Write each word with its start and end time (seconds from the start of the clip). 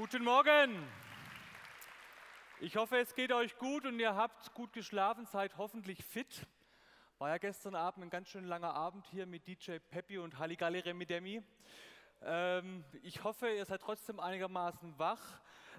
Guten 0.00 0.24
Morgen. 0.24 0.82
Ich 2.58 2.74
hoffe, 2.76 2.96
es 2.96 3.14
geht 3.14 3.32
euch 3.32 3.58
gut 3.58 3.84
und 3.84 4.00
ihr 4.00 4.16
habt 4.16 4.54
gut 4.54 4.72
geschlafen, 4.72 5.26
seid 5.26 5.58
hoffentlich 5.58 6.02
fit. 6.02 6.46
War 7.18 7.28
ja 7.28 7.36
gestern 7.36 7.74
Abend 7.74 8.06
ein 8.06 8.08
ganz 8.08 8.30
schön 8.30 8.46
langer 8.46 8.72
Abend 8.72 9.04
hier 9.08 9.26
mit 9.26 9.46
DJ 9.46 9.72
Peppi 9.90 10.16
und 10.16 10.38
Halligalli 10.38 10.78
Remidemi. 10.78 11.42
Ähm, 12.22 12.82
ich 13.02 13.24
hoffe, 13.24 13.50
ihr 13.50 13.66
seid 13.66 13.82
trotzdem 13.82 14.20
einigermaßen 14.20 14.98
wach. 14.98 15.20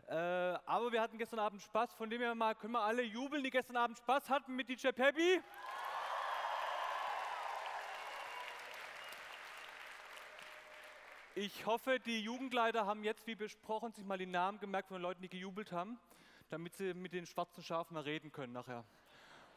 Äh, 0.07 0.13
aber 0.13 0.91
wir 0.91 1.01
hatten 1.01 1.17
gestern 1.17 1.39
Abend 1.39 1.59
Spaß, 1.63 1.91
von 1.95 2.11
dem 2.11 2.21
her 2.21 2.35
mal 2.35 2.53
können 2.53 2.73
wir 2.73 2.83
alle 2.83 3.01
jubeln, 3.01 3.43
die 3.43 3.49
gestern 3.49 3.77
Abend 3.77 3.97
Spaß 3.97 4.29
hatten 4.29 4.55
mit 4.55 4.69
DJ 4.69 4.89
Peppi. 4.89 5.41
Ich 11.33 11.65
hoffe, 11.65 11.97
die 11.97 12.21
Jugendleiter 12.21 12.85
haben 12.85 13.05
jetzt, 13.05 13.25
wie 13.25 13.35
besprochen, 13.35 13.93
sich 13.93 14.03
mal 14.03 14.17
die 14.17 14.25
Namen 14.25 14.59
gemerkt 14.59 14.89
von 14.89 14.97
den 14.97 15.01
Leuten, 15.01 15.21
die 15.21 15.29
gejubelt 15.29 15.71
haben, 15.71 15.97
damit 16.49 16.75
sie 16.75 16.93
mit 16.93 17.13
den 17.13 17.25
schwarzen 17.25 17.63
Schafen 17.63 17.93
mal 17.93 18.03
reden 18.03 18.33
können 18.33 18.51
nachher. 18.51 18.83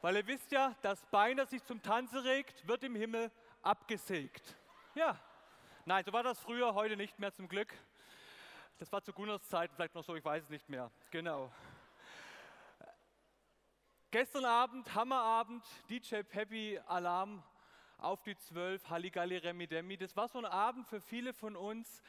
Weil 0.01 0.15
ihr 0.15 0.27
wisst 0.29 0.53
ja, 0.53 0.77
das 0.83 1.05
Bein, 1.07 1.37
das 1.37 1.51
sich 1.51 1.65
zum 1.65 1.83
Tanze 1.83 2.23
regt, 2.23 2.69
wird 2.69 2.85
im 2.85 2.95
Himmel 2.95 3.29
abgesägt. 3.61 4.57
Ja. 4.95 5.19
Nein, 5.85 6.05
so 6.05 6.13
war 6.13 6.23
das 6.23 6.39
früher, 6.39 6.75
heute 6.75 6.97
nicht 6.97 7.19
mehr 7.19 7.35
zum 7.35 7.49
Glück. 7.49 7.75
Das 8.79 8.93
war 8.93 9.03
zu 9.03 9.13
Gunners 9.13 9.43
Zeit 9.49 9.73
vielleicht 9.73 9.97
noch 9.97 10.05
so, 10.05 10.15
ich 10.15 10.25
weiß 10.25 10.45
es 10.45 10.51
nicht 10.51 10.69
mehr. 10.69 10.93
Genau. 11.11 11.51
Gestern 14.13 14.45
Abend, 14.45 14.95
Hammerabend, 14.95 15.67
DJ 15.91 16.23
Peppy, 16.23 16.79
Alarm 16.87 17.43
auf 17.99 18.23
die 18.23 18.37
Zwölf, 18.37 18.89
Halligalli 18.89 19.37
Remidemi. 19.37 19.97
Das 19.97 20.17
war 20.17 20.29
so 20.29 20.39
ein 20.39 20.45
Abend 20.45 20.87
für 20.87 21.01
viele 21.01 21.33
von 21.33 21.57
uns, 21.57 22.03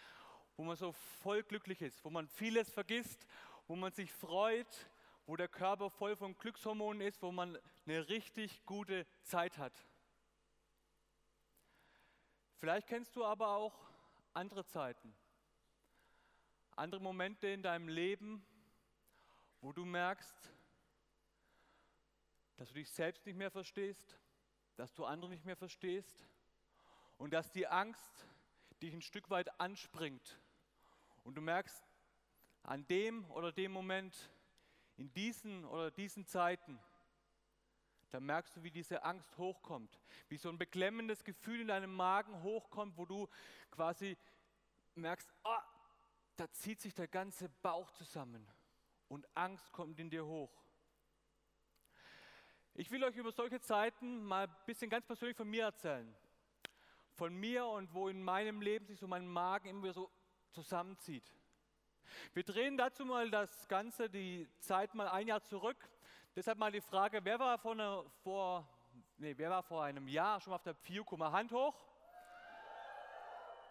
wo 0.57 0.63
man 0.63 0.75
so 0.75 0.91
voll 0.91 1.43
glücklich 1.43 1.81
ist, 1.81 2.03
wo 2.03 2.09
man 2.09 2.27
vieles 2.27 2.69
vergisst, 2.69 3.25
wo 3.67 3.75
man 3.75 3.91
sich 3.91 4.11
freut, 4.11 4.89
wo 5.25 5.35
der 5.35 5.47
Körper 5.47 5.89
voll 5.89 6.15
von 6.15 6.37
Glückshormonen 6.37 7.01
ist, 7.01 7.21
wo 7.21 7.31
man 7.31 7.57
eine 7.85 8.07
richtig 8.09 8.65
gute 8.65 9.05
Zeit 9.23 9.57
hat. 9.57 9.73
Vielleicht 12.59 12.87
kennst 12.87 13.15
du 13.15 13.25
aber 13.25 13.49
auch 13.49 13.73
andere 14.33 14.65
Zeiten, 14.65 15.15
andere 16.75 17.01
Momente 17.01 17.47
in 17.47 17.61
deinem 17.61 17.87
Leben, 17.87 18.45
wo 19.61 19.71
du 19.71 19.85
merkst, 19.85 20.51
dass 22.57 22.69
du 22.69 22.75
dich 22.75 22.89
selbst 22.89 23.25
nicht 23.25 23.37
mehr 23.37 23.51
verstehst, 23.51 24.17
dass 24.75 24.93
du 24.93 25.05
andere 25.05 25.29
nicht 25.29 25.45
mehr 25.45 25.55
verstehst 25.55 26.27
und 27.17 27.33
dass 27.33 27.51
die 27.51 27.67
Angst 27.67 28.25
dich 28.81 28.93
ein 28.93 29.01
Stück 29.01 29.29
weit 29.29 29.59
anspringt 29.59 30.39
und 31.23 31.35
du 31.35 31.41
merkst, 31.41 31.83
an 32.63 32.85
dem 32.87 33.29
oder 33.31 33.51
dem 33.51 33.71
Moment, 33.71 34.15
in 34.97 35.13
diesen 35.13 35.65
oder 35.65 35.91
diesen 35.91 36.25
Zeiten, 36.25 36.79
da 38.11 38.19
merkst 38.19 38.55
du, 38.55 38.63
wie 38.63 38.71
diese 38.71 39.03
Angst 39.03 39.37
hochkommt, 39.37 39.99
wie 40.29 40.37
so 40.37 40.49
ein 40.49 40.57
beklemmendes 40.57 41.23
Gefühl 41.23 41.61
in 41.61 41.67
deinem 41.67 41.93
Magen 41.93 42.41
hochkommt, 42.43 42.97
wo 42.97 43.05
du 43.05 43.27
quasi 43.71 44.17
merkst, 44.95 45.33
oh, 45.43 45.57
da 46.37 46.51
zieht 46.51 46.79
sich 46.79 46.93
der 46.93 47.07
ganze 47.07 47.49
Bauch 47.61 47.91
zusammen 47.91 48.47
und 49.09 49.27
Angst 49.35 49.71
kommt 49.71 49.99
in 49.99 50.09
dir 50.09 50.25
hoch. 50.25 50.64
Ich 52.77 52.91
will 52.91 53.01
euch 53.05 53.15
über 53.15 53.31
solche 53.31 53.61
Zeiten 53.61 54.21
mal 54.25 54.47
ein 54.47 54.55
bisschen 54.65 54.89
ganz 54.89 55.05
persönlich 55.05 55.37
von 55.37 55.47
mir 55.47 55.63
erzählen. 55.63 56.13
Von 57.13 57.33
mir 57.33 57.65
und 57.65 57.93
wo 57.93 58.09
in 58.09 58.21
meinem 58.21 58.59
Leben 58.59 58.85
sich 58.85 58.99
so 58.99 59.07
mein 59.07 59.25
Magen 59.25 59.69
immer 59.69 59.83
wieder 59.83 59.93
so 59.93 60.11
zusammenzieht. 60.51 61.23
Wir 62.33 62.43
drehen 62.43 62.75
dazu 62.75 63.05
mal 63.05 63.31
das 63.31 63.69
Ganze, 63.69 64.09
die 64.09 64.49
Zeit 64.59 64.93
mal 64.93 65.07
ein 65.07 65.25
Jahr 65.25 65.41
zurück. 65.41 65.89
Deshalb 66.35 66.57
mal 66.57 66.69
die 66.69 66.81
Frage, 66.81 67.23
wer 67.23 67.39
war 67.39 67.57
vor, 67.57 67.71
einer, 67.71 68.03
vor, 68.23 68.67
nee, 69.19 69.33
wer 69.37 69.51
war 69.51 69.63
vor 69.63 69.85
einem 69.85 70.09
Jahr 70.09 70.41
schon 70.41 70.51
mal 70.51 70.57
auf 70.57 70.63
der 70.63 70.73
PIU? 70.73 71.05
Mal 71.15 71.31
Hand 71.31 71.53
hoch. 71.53 71.81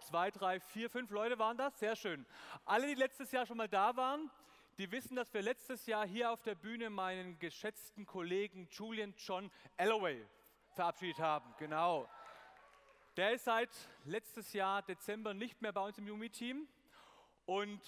Zwei, 0.01 0.31
drei, 0.31 0.61
vier, 0.61 0.89
fünf 0.89 1.11
Leute 1.11 1.39
waren 1.39 1.59
das, 1.59 1.79
sehr 1.79 1.95
schön. 1.95 2.25
Alle, 2.65 2.87
die 2.87 2.95
letztes 2.95 3.33
Jahr 3.33 3.45
schon 3.45 3.59
mal 3.59 3.69
da 3.69 3.95
waren, 3.97 4.31
die 4.79 4.91
wissen, 4.91 5.15
dass 5.15 5.33
wir 5.33 5.43
letztes 5.43 5.87
Jahr 5.87 6.07
hier 6.07 6.31
auf 6.33 6.43
der 6.43 6.55
Bühne 6.57 6.91
meinen 6.91 7.39
geschätzten 7.39 8.07
Kollegen 8.07 8.69
Julian 8.71 9.15
John 9.17 9.51
Alloway 9.77 10.27
verabschiedet 10.73 11.21
haben. 11.21 11.55
Genau. 11.59 12.09
Der 13.17 13.33
ist 13.33 13.45
seit 13.45 13.71
letztes 14.05 14.53
Jahr 14.53 14.83
Dezember 14.83 15.33
nicht 15.33 15.63
mehr 15.63 15.73
bei 15.73 15.81
uns 15.81 15.99
im 15.99 16.09
Yumi-Team. 16.09 16.67
Und 17.47 17.81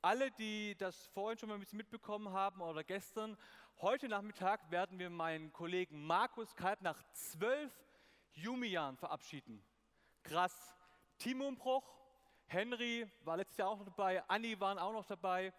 alle, 0.00 0.30
die 0.30 0.74
das 0.76 1.06
vorhin 1.08 1.38
schon 1.38 1.50
mal 1.50 1.60
mitbekommen 1.72 2.32
haben 2.32 2.62
oder 2.62 2.82
gestern, 2.82 3.36
heute 3.82 4.08
Nachmittag 4.08 4.70
werden 4.70 4.98
wir 4.98 5.10
meinen 5.10 5.52
Kollegen 5.52 6.06
Markus 6.06 6.54
Kalb 6.56 6.80
nach 6.80 7.02
zwölf 7.12 7.72
Yumi-Jahren 8.32 8.96
verabschieden. 8.96 9.62
Krass. 10.22 10.74
Teamumbruch. 11.18 11.94
Henry 12.46 13.06
war 13.24 13.36
letztes 13.36 13.58
Jahr 13.58 13.68
auch 13.68 13.78
noch 13.78 13.84
dabei, 13.84 14.22
Anni 14.28 14.58
waren 14.60 14.78
auch 14.78 14.92
noch 14.92 15.04
dabei 15.04 15.52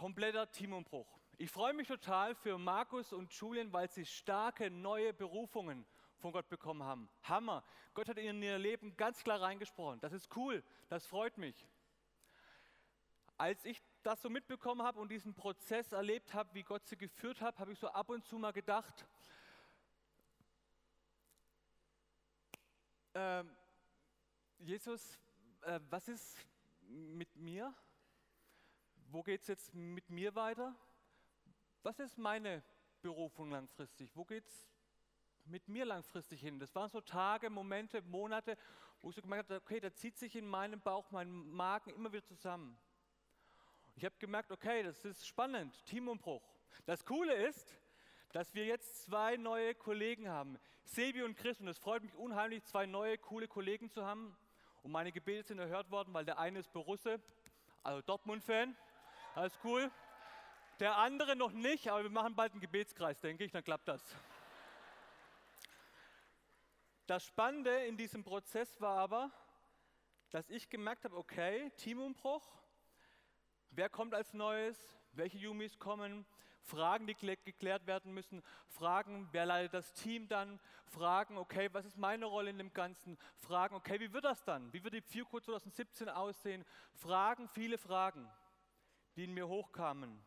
kompletter 0.00 0.50
Teamumbruch. 0.50 1.20
Ich 1.36 1.50
freue 1.50 1.74
mich 1.74 1.86
total 1.86 2.34
für 2.34 2.56
Markus 2.56 3.12
und 3.12 3.30
Julian, 3.34 3.70
weil 3.70 3.90
sie 3.90 4.06
starke 4.06 4.70
neue 4.70 5.12
Berufungen 5.12 5.84
von 6.20 6.32
Gott 6.32 6.48
bekommen 6.48 6.82
haben. 6.82 7.10
Hammer. 7.24 7.62
Gott 7.92 8.08
hat 8.08 8.16
in 8.16 8.42
ihr 8.42 8.56
Leben 8.56 8.96
ganz 8.96 9.22
klar 9.22 9.42
reingesprochen. 9.42 10.00
Das 10.00 10.14
ist 10.14 10.34
cool. 10.36 10.64
Das 10.88 11.06
freut 11.06 11.36
mich. 11.36 11.68
Als 13.36 13.62
ich 13.66 13.82
das 14.02 14.22
so 14.22 14.30
mitbekommen 14.30 14.82
habe 14.82 14.98
und 14.98 15.10
diesen 15.10 15.34
Prozess 15.34 15.92
erlebt 15.92 16.32
habe, 16.32 16.48
wie 16.54 16.62
Gott 16.62 16.86
sie 16.86 16.96
geführt 16.96 17.42
hat, 17.42 17.58
habe 17.58 17.72
ich 17.72 17.78
so 17.78 17.88
ab 17.88 18.08
und 18.08 18.24
zu 18.24 18.38
mal 18.38 18.54
gedacht, 18.54 19.06
äh, 23.12 23.44
Jesus, 24.60 25.18
äh, 25.60 25.78
was 25.90 26.08
ist 26.08 26.38
mit 26.88 27.36
mir? 27.36 27.74
Wo 29.12 29.22
geht 29.22 29.42
es 29.42 29.48
jetzt 29.48 29.74
mit 29.74 30.08
mir 30.10 30.34
weiter? 30.34 30.74
Was 31.82 31.98
ist 31.98 32.18
meine 32.18 32.62
Berufung 33.02 33.50
langfristig? 33.50 34.10
Wo 34.14 34.24
geht 34.24 34.46
es 34.46 34.68
mit 35.46 35.68
mir 35.68 35.84
langfristig 35.84 36.40
hin? 36.40 36.58
Das 36.58 36.74
waren 36.74 36.88
so 36.88 37.00
Tage, 37.00 37.50
Momente, 37.50 38.02
Monate, 38.02 38.56
wo 39.00 39.10
ich 39.10 39.16
so 39.16 39.22
gemerkt 39.22 39.50
habe, 39.50 39.60
okay, 39.60 39.80
da 39.80 39.92
zieht 39.92 40.16
sich 40.16 40.36
in 40.36 40.46
meinem 40.46 40.80
Bauch, 40.80 41.10
mein 41.10 41.30
Magen 41.50 41.90
immer 41.90 42.12
wieder 42.12 42.24
zusammen. 42.24 42.78
Ich 43.96 44.04
habe 44.04 44.14
gemerkt, 44.18 44.52
okay, 44.52 44.82
das 44.82 45.04
ist 45.04 45.26
spannend, 45.26 45.84
Teamumbruch. 45.86 46.42
Das 46.86 47.04
Coole 47.04 47.34
ist, 47.34 47.76
dass 48.32 48.54
wir 48.54 48.64
jetzt 48.64 49.02
zwei 49.02 49.36
neue 49.36 49.74
Kollegen 49.74 50.28
haben, 50.28 50.58
Sebi 50.84 51.22
und 51.22 51.36
Chris, 51.36 51.60
und 51.60 51.68
es 51.68 51.78
freut 51.78 52.02
mich 52.02 52.14
unheimlich, 52.14 52.64
zwei 52.64 52.86
neue, 52.86 53.18
coole 53.18 53.48
Kollegen 53.48 53.90
zu 53.90 54.04
haben. 54.04 54.36
Und 54.82 54.92
meine 54.92 55.12
Gebete 55.12 55.48
sind 55.48 55.58
erhört 55.58 55.90
worden, 55.90 56.14
weil 56.14 56.24
der 56.24 56.38
eine 56.38 56.60
ist 56.60 56.72
Borusse, 56.72 57.20
also 57.82 58.02
Dortmund-Fan. 58.02 58.76
Alles 59.34 59.56
cool. 59.62 59.90
Der 60.80 60.96
andere 60.96 61.36
noch 61.36 61.52
nicht, 61.52 61.88
aber 61.88 62.02
wir 62.02 62.10
machen 62.10 62.34
bald 62.34 62.52
einen 62.52 62.60
Gebetskreis, 62.60 63.20
denke 63.20 63.44
ich, 63.44 63.52
dann 63.52 63.62
klappt 63.62 63.86
das. 63.86 64.02
Das 67.06 67.24
Spannende 67.24 67.84
in 67.84 67.96
diesem 67.96 68.24
Prozess 68.24 68.80
war 68.80 68.98
aber, 68.98 69.30
dass 70.30 70.48
ich 70.50 70.68
gemerkt 70.68 71.04
habe, 71.04 71.16
okay, 71.16 71.70
Teamumbruch, 71.76 72.44
wer 73.70 73.88
kommt 73.88 74.14
als 74.14 74.32
Neues, 74.32 74.78
welche 75.12 75.38
Jumis 75.38 75.78
kommen, 75.78 76.26
Fragen, 76.62 77.06
die 77.06 77.14
geklärt 77.14 77.86
werden 77.86 78.12
müssen, 78.12 78.42
Fragen, 78.68 79.28
wer 79.32 79.46
leitet 79.46 79.74
das 79.74 79.92
Team 79.94 80.28
dann, 80.28 80.58
Fragen, 80.86 81.36
okay, 81.36 81.68
was 81.72 81.84
ist 81.84 81.96
meine 81.96 82.26
Rolle 82.26 82.50
in 82.50 82.58
dem 82.58 82.72
Ganzen, 82.72 83.18
Fragen, 83.38 83.76
okay, 83.76 84.00
wie 84.00 84.12
wird 84.12 84.24
das 84.24 84.42
dann, 84.44 84.72
wie 84.72 84.82
wird 84.82 84.94
die 84.94 85.00
FIUCO 85.00 85.40
2017 85.40 86.08
aussehen, 86.08 86.64
Fragen, 86.94 87.48
viele 87.48 87.78
Fragen 87.78 88.28
die 89.16 89.24
in 89.24 89.34
mir 89.34 89.48
hochkamen. 89.48 90.24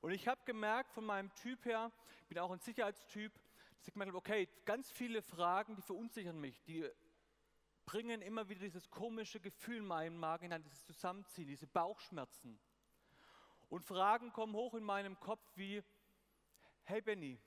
Und 0.00 0.12
ich 0.12 0.28
habe 0.28 0.40
gemerkt 0.44 0.92
von 0.92 1.04
meinem 1.04 1.34
Typ 1.34 1.64
her, 1.64 1.90
ich 2.22 2.28
bin 2.28 2.38
auch 2.38 2.50
ein 2.50 2.60
Sicherheitstyp, 2.60 3.32
dass 3.78 3.88
ich 3.88 3.92
gemerkt 3.94 4.10
habe, 4.10 4.18
okay, 4.18 4.48
ganz 4.64 4.90
viele 4.90 5.22
Fragen, 5.22 5.74
die 5.74 5.82
verunsichern 5.82 6.40
mich, 6.40 6.62
die 6.64 6.88
bringen 7.84 8.20
immer 8.20 8.48
wieder 8.48 8.60
dieses 8.60 8.90
komische 8.90 9.40
Gefühl 9.40 9.78
in 9.78 9.86
meinen 9.86 10.18
Magen 10.18 10.42
hinein, 10.44 10.62
dieses 10.62 10.84
Zusammenziehen, 10.84 11.48
diese 11.48 11.66
Bauchschmerzen. 11.66 12.60
Und 13.70 13.82
Fragen 13.82 14.32
kommen 14.32 14.54
hoch 14.54 14.74
in 14.74 14.84
meinem 14.84 15.18
Kopf 15.20 15.42
wie, 15.56 15.82
hey 16.84 17.00
Benny, 17.00 17.40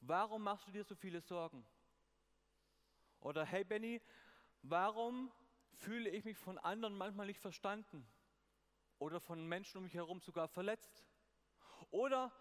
warum 0.00 0.42
machst 0.42 0.66
du 0.66 0.72
dir 0.72 0.84
so 0.84 0.94
viele 0.94 1.20
Sorgen? 1.20 1.66
Oder 3.20 3.44
hey 3.44 3.64
Benny, 3.64 4.00
warum 4.62 5.30
fühle 5.74 6.10
ich 6.10 6.24
mich 6.24 6.38
von 6.38 6.58
anderen 6.58 6.96
manchmal 6.96 7.26
nicht 7.26 7.40
verstanden? 7.40 8.06
Oder 9.02 9.20
von 9.20 9.46
Menschen 9.46 9.78
um 9.78 9.84
mich 9.84 9.94
herum 9.94 10.20
sogar 10.20 10.48
verletzt? 10.48 11.04
Oder 11.90 12.32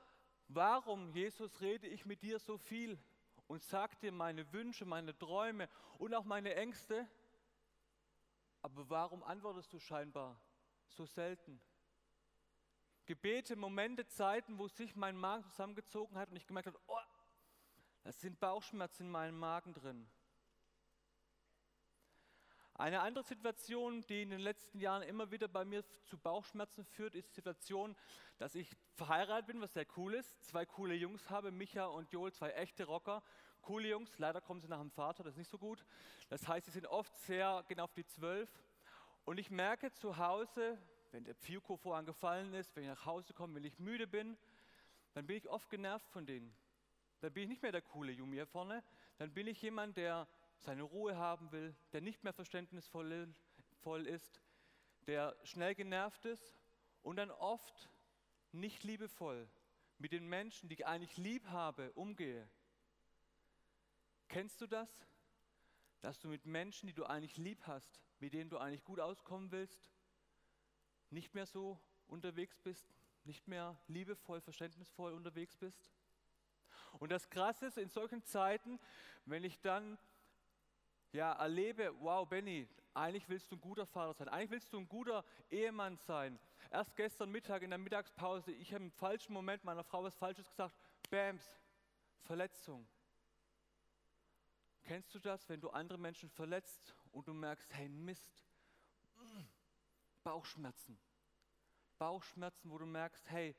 warum, 0.47 1.11
Jesus, 1.11 1.59
rede 1.59 1.87
ich 1.87 2.05
mit 2.05 2.21
dir 2.21 2.39
so 2.39 2.57
viel 2.57 2.99
und 3.47 3.63
sage 3.63 3.95
dir 3.97 4.11
meine 4.11 4.51
Wünsche, 4.53 4.85
meine 4.85 5.17
Träume 5.17 5.67
und 5.97 6.13
auch 6.13 6.23
meine 6.23 6.55
Ängste, 6.55 7.07
aber 8.61 8.87
warum 8.89 9.23
antwortest 9.23 9.73
du 9.73 9.79
scheinbar 9.79 10.39
so 10.85 11.05
selten? 11.05 11.59
Gebete, 13.07 13.55
Momente, 13.55 14.07
Zeiten, 14.07 14.59
wo 14.59 14.67
sich 14.67 14.95
mein 14.95 15.17
Magen 15.17 15.43
zusammengezogen 15.45 16.15
hat 16.17 16.29
und 16.29 16.35
ich 16.35 16.45
gemerkt 16.45 16.67
habe, 16.67 16.79
oh, 16.85 16.97
da 18.03 18.11
sind 18.11 18.39
Bauchschmerzen 18.39 19.07
in 19.07 19.11
meinem 19.11 19.37
Magen 19.37 19.73
drin. 19.73 20.07
Eine 22.73 23.01
andere 23.01 23.23
Situation, 23.23 24.01
die 24.07 24.23
in 24.23 24.29
den 24.29 24.39
letzten 24.39 24.79
Jahren 24.79 25.03
immer 25.03 25.29
wieder 25.29 25.47
bei 25.47 25.65
mir 25.65 25.83
zu 26.05 26.17
Bauchschmerzen 26.17 26.85
führt, 26.85 27.15
ist 27.15 27.29
die 27.29 27.35
Situation, 27.35 27.95
dass 28.37 28.55
ich 28.55 28.69
verheiratet 28.95 29.47
bin, 29.47 29.61
was 29.61 29.73
sehr 29.73 29.85
cool 29.97 30.13
ist, 30.13 30.43
zwei 30.45 30.65
coole 30.65 30.95
Jungs 30.95 31.29
habe, 31.29 31.51
Micha 31.51 31.85
und 31.85 32.11
Joel, 32.11 32.31
zwei 32.31 32.51
echte 32.51 32.85
Rocker, 32.85 33.21
coole 33.61 33.89
Jungs, 33.89 34.17
leider 34.17 34.41
kommen 34.41 34.61
sie 34.61 34.67
nach 34.67 34.79
dem 34.79 34.89
Vater, 34.89 35.23
das 35.23 35.33
ist 35.33 35.39
nicht 35.39 35.51
so 35.51 35.57
gut. 35.57 35.85
Das 36.29 36.47
heißt, 36.47 36.65
sie 36.65 36.71
sind 36.71 36.87
oft 36.87 37.15
sehr 37.17 37.63
genau 37.67 37.83
auf 37.83 37.93
die 37.93 38.05
zwölf. 38.05 38.49
Und 39.25 39.37
ich 39.37 39.51
merke 39.51 39.91
zu 39.91 40.17
Hause, 40.17 40.77
wenn 41.11 41.23
der 41.25 41.35
Pfiuko 41.35 41.77
vorhin 41.77 42.05
gefallen 42.05 42.53
ist, 42.53 42.75
wenn 42.75 42.83
ich 42.83 42.89
nach 42.89 43.05
Hause 43.05 43.33
komme, 43.33 43.55
wenn 43.55 43.65
ich 43.65 43.77
müde 43.79 44.07
bin, 44.07 44.37
dann 45.13 45.27
bin 45.27 45.35
ich 45.35 45.49
oft 45.49 45.69
genervt 45.69 46.09
von 46.09 46.25
denen. 46.25 46.55
Dann 47.19 47.33
bin 47.33 47.43
ich 47.43 47.49
nicht 47.49 47.61
mehr 47.61 47.71
der 47.71 47.81
coole 47.81 48.11
Junge 48.11 48.35
hier 48.35 48.47
vorne, 48.47 48.83
dann 49.17 49.31
bin 49.33 49.45
ich 49.45 49.61
jemand, 49.61 49.97
der 49.97 50.27
seine 50.61 50.83
Ruhe 50.83 51.17
haben 51.17 51.51
will, 51.51 51.75
der 51.91 52.01
nicht 52.01 52.23
mehr 52.23 52.33
verständnisvoll 52.33 53.27
ist, 54.05 54.41
der 55.07 55.35
schnell 55.43 55.75
genervt 55.75 56.25
ist 56.25 56.55
und 57.01 57.15
dann 57.15 57.31
oft 57.31 57.89
nicht 58.51 58.83
liebevoll 58.83 59.49
mit 59.97 60.11
den 60.11 60.27
Menschen, 60.27 60.69
die 60.69 60.75
ich 60.75 60.85
eigentlich 60.85 61.17
lieb 61.17 61.47
habe, 61.47 61.91
umgehe. 61.93 62.47
Kennst 64.27 64.61
du 64.61 64.67
das? 64.67 64.89
Dass 65.99 66.19
du 66.19 66.27
mit 66.27 66.45
Menschen, 66.45 66.87
die 66.87 66.93
du 66.93 67.05
eigentlich 67.05 67.37
lieb 67.37 67.65
hast, 67.67 68.01
mit 68.19 68.33
denen 68.33 68.49
du 68.49 68.57
eigentlich 68.57 68.83
gut 68.83 68.99
auskommen 68.99 69.51
willst, 69.51 69.89
nicht 71.09 71.33
mehr 71.33 71.45
so 71.45 71.79
unterwegs 72.07 72.59
bist, 72.59 72.87
nicht 73.23 73.47
mehr 73.47 73.77
liebevoll, 73.87 74.41
verständnisvoll 74.41 75.13
unterwegs 75.13 75.55
bist? 75.55 75.91
Und 76.99 77.11
das 77.11 77.29
Krasse 77.29 77.67
ist, 77.67 77.77
in 77.77 77.89
solchen 77.89 78.23
Zeiten, 78.23 78.79
wenn 79.25 79.43
ich 79.43 79.59
dann 79.61 79.97
ja, 81.11 81.33
erlebe, 81.33 81.93
wow, 81.99 82.27
Benny, 82.27 82.67
eigentlich 82.93 83.27
willst 83.29 83.51
du 83.51 83.55
ein 83.55 83.61
guter 83.61 83.85
Vater 83.85 84.13
sein, 84.13 84.29
eigentlich 84.29 84.51
willst 84.51 84.73
du 84.73 84.77
ein 84.77 84.87
guter 84.87 85.23
Ehemann 85.49 85.97
sein. 85.97 86.39
Erst 86.69 86.95
gestern 86.95 87.31
Mittag 87.31 87.61
in 87.63 87.69
der 87.69 87.79
Mittagspause, 87.79 88.51
ich 88.51 88.73
habe 88.73 88.85
im 88.85 88.91
falschen 88.91 89.33
Moment 89.33 89.63
meiner 89.63 89.83
Frau 89.83 90.03
was 90.03 90.15
Falsches 90.15 90.49
gesagt, 90.49 90.75
Bams, 91.09 91.61
Verletzung. 92.21 92.87
Kennst 94.83 95.13
du 95.13 95.19
das, 95.19 95.47
wenn 95.49 95.61
du 95.61 95.69
andere 95.69 95.97
Menschen 95.97 96.29
verletzt 96.29 96.95
und 97.11 97.27
du 97.27 97.33
merkst, 97.33 97.73
hey 97.73 97.89
Mist, 97.89 98.45
Bauchschmerzen. 100.23 100.99
Bauchschmerzen, 101.97 102.71
wo 102.71 102.77
du 102.77 102.85
merkst, 102.85 103.29
hey, 103.29 103.55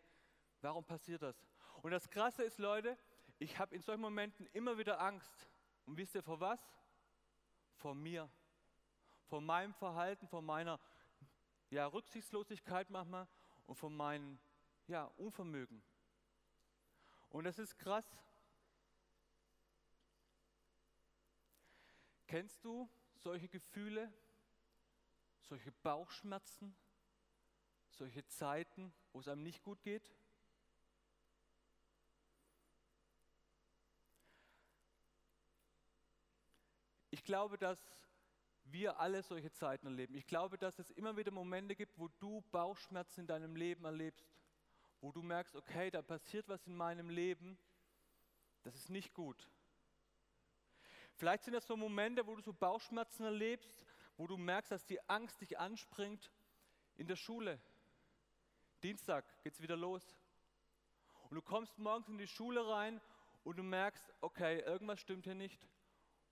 warum 0.61 0.85
passiert 0.85 1.23
das? 1.23 1.37
Und 1.83 1.91
das 1.91 2.09
Krasse 2.09 2.45
ist, 2.45 2.59
Leute, 2.59 2.97
ich 3.39 3.59
habe 3.59 3.75
in 3.75 3.83
solchen 3.83 4.01
Momenten 4.01 4.47
immer 4.53 4.79
wieder 4.79 5.01
Angst. 5.01 5.49
Und 5.85 5.97
wisst 5.97 6.15
ihr 6.15 6.23
vor 6.23 6.41
was? 6.41 6.61
Vor 7.83 7.97
mir. 7.97 8.31
Vor 9.25 9.41
meinem 9.41 9.75
Verhalten, 9.75 10.29
vor 10.29 10.41
meiner 10.41 10.79
ja, 11.71 11.85
Rücksichtslosigkeit 11.87 12.89
manchmal 12.91 13.27
und 13.67 13.75
von 13.75 13.97
meinem 13.97 14.39
ja, 14.87 15.07
Unvermögen. 15.17 15.83
Und 17.31 17.43
das 17.43 17.59
ist 17.59 17.77
krass. 17.79 18.07
Kennst 22.29 22.65
du 22.65 22.89
solche 23.17 23.49
Gefühle, 23.49 24.13
solche 25.41 25.73
Bauchschmerzen, 25.73 26.77
solche 27.91 28.25
Zeiten, 28.29 28.95
wo 29.13 29.19
es 29.19 29.27
einem 29.27 29.43
nicht 29.43 29.65
gut 29.65 29.83
geht? 29.83 30.15
Ich 37.23 37.27
glaube, 37.27 37.57
dass 37.57 37.79
wir 38.65 38.99
alle 38.99 39.23
solche 39.23 39.53
Zeiten 39.53 39.87
erleben. 39.87 40.17
Ich 40.17 40.27
glaube, 40.27 40.59
dass 40.59 40.81
es 40.81 40.91
immer 40.91 41.17
wieder 41.17 41.31
Momente 41.31 41.77
gibt, 41.77 41.97
wo 41.97 42.09
du 42.19 42.41
Bauchschmerzen 42.51 43.21
in 43.21 43.27
deinem 43.29 43.55
Leben 43.55 43.85
erlebst, 43.85 44.27
wo 45.01 45.13
du 45.13 45.23
merkst, 45.23 45.55
okay, 45.55 45.89
da 45.89 46.03
passiert 46.03 46.49
was 46.49 46.67
in 46.67 46.75
meinem 46.75 47.09
Leben, 47.09 47.57
das 48.65 48.75
ist 48.75 48.91
nicht 48.91 49.15
gut. 49.15 49.49
Vielleicht 51.15 51.45
sind 51.45 51.55
das 51.55 51.65
so 51.65 51.77
Momente, 51.77 52.27
wo 52.27 52.35
du 52.35 52.43
so 52.43 52.53
Bauchschmerzen 52.53 53.23
erlebst, 53.23 53.87
wo 54.17 54.27
du 54.27 54.37
merkst, 54.37 54.73
dass 54.73 54.85
die 54.85 54.99
Angst 55.09 55.41
dich 55.41 55.57
anspringt 55.61 56.33
in 56.97 57.07
der 57.07 57.15
Schule. 57.15 57.61
Dienstag 58.83 59.25
geht 59.45 59.55
es 59.55 59.63
wieder 59.63 59.77
los. 59.77 60.19
Und 61.31 61.37
du 61.37 61.43
kommst 61.43 61.79
morgens 61.79 62.09
in 62.09 62.19
die 62.19 62.27
Schule 62.27 62.67
rein 62.69 63.01
und 63.45 63.59
du 63.59 63.63
merkst, 63.63 64.13
okay, 64.21 64.59
irgendwas 64.63 65.01
stimmt 65.01 65.23
hier 65.23 65.37
nicht 65.37 65.69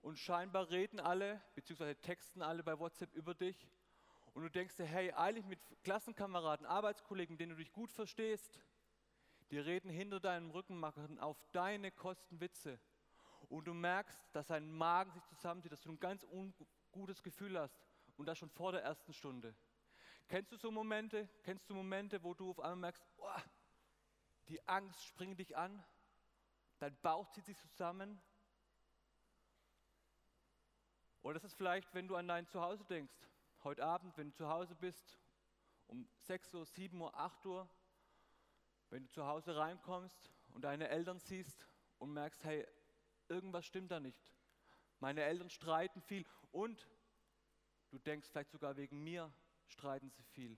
und 0.01 0.17
scheinbar 0.17 0.69
reden 0.69 0.99
alle, 0.99 1.41
beziehungsweise 1.55 1.95
texten 1.95 2.41
alle 2.41 2.63
bei 2.63 2.77
WhatsApp 2.79 3.13
über 3.13 3.33
dich. 3.33 3.67
Und 4.33 4.43
du 4.43 4.49
denkst 4.49 4.75
dir, 4.75 4.85
hey, 4.85 5.11
eigentlich 5.11 5.45
mit 5.45 5.59
Klassenkameraden, 5.83 6.65
Arbeitskollegen, 6.65 7.37
denen 7.37 7.51
du 7.51 7.57
dich 7.57 7.71
gut 7.71 7.91
verstehst, 7.91 8.59
die 9.51 9.59
reden 9.59 9.89
hinter 9.89 10.19
deinem 10.19 10.49
Rücken, 10.51 10.79
machen 10.79 11.19
auf 11.19 11.37
deine 11.51 11.91
Kosten 11.91 12.39
Witze. 12.39 12.79
Und 13.49 13.65
du 13.65 13.73
merkst, 13.73 14.17
dass 14.31 14.47
dein 14.47 14.71
Magen 14.71 15.11
sich 15.11 15.25
zusammenzieht, 15.25 15.71
dass 15.71 15.81
du 15.81 15.91
ein 15.91 15.99
ganz 15.99 16.25
ungutes 16.93 17.21
Gefühl 17.21 17.59
hast. 17.59 17.77
Und 18.15 18.25
das 18.27 18.37
schon 18.37 18.49
vor 18.49 18.71
der 18.71 18.81
ersten 18.81 19.13
Stunde. 19.13 19.53
Kennst 20.29 20.51
du 20.53 20.57
so 20.57 20.71
Momente? 20.71 21.27
Kennst 21.43 21.69
du 21.69 21.73
Momente, 21.73 22.23
wo 22.23 22.33
du 22.33 22.51
auf 22.51 22.59
einmal 22.61 22.77
merkst, 22.77 23.03
oh, 23.17 23.41
die 24.47 24.65
Angst 24.67 25.03
springt 25.05 25.39
dich 25.39 25.57
an, 25.57 25.83
dein 26.79 26.95
Bauch 27.01 27.29
zieht 27.31 27.45
sich 27.45 27.57
zusammen, 27.57 28.21
oder 31.21 31.35
das 31.35 31.43
ist 31.43 31.53
vielleicht, 31.53 31.93
wenn 31.93 32.07
du 32.07 32.15
an 32.15 32.27
dein 32.27 32.47
Zuhause 32.47 32.83
denkst. 32.85 33.13
Heute 33.63 33.83
Abend, 33.83 34.17
wenn 34.17 34.29
du 34.29 34.35
zu 34.35 34.49
Hause 34.49 34.75
bist, 34.75 35.19
um 35.87 36.07
6 36.15 36.53
Uhr, 36.55 36.65
7 36.65 36.99
Uhr, 36.99 37.15
8 37.15 37.45
Uhr, 37.45 37.69
wenn 38.89 39.03
du 39.03 39.09
zu 39.09 39.25
Hause 39.25 39.55
reinkommst 39.55 40.31
und 40.53 40.63
deine 40.63 40.89
Eltern 40.89 41.19
siehst 41.19 41.67
und 41.99 42.13
merkst, 42.13 42.43
hey, 42.43 42.67
irgendwas 43.27 43.65
stimmt 43.65 43.91
da 43.91 43.99
nicht. 43.99 44.33
Meine 44.99 45.21
Eltern 45.23 45.49
streiten 45.49 46.01
viel 46.01 46.25
und 46.51 46.87
du 47.89 47.99
denkst 47.99 48.29
vielleicht 48.29 48.51
sogar 48.51 48.75
wegen 48.77 49.03
mir 49.03 49.31
streiten 49.65 50.09
sie 50.09 50.23
viel. 50.23 50.57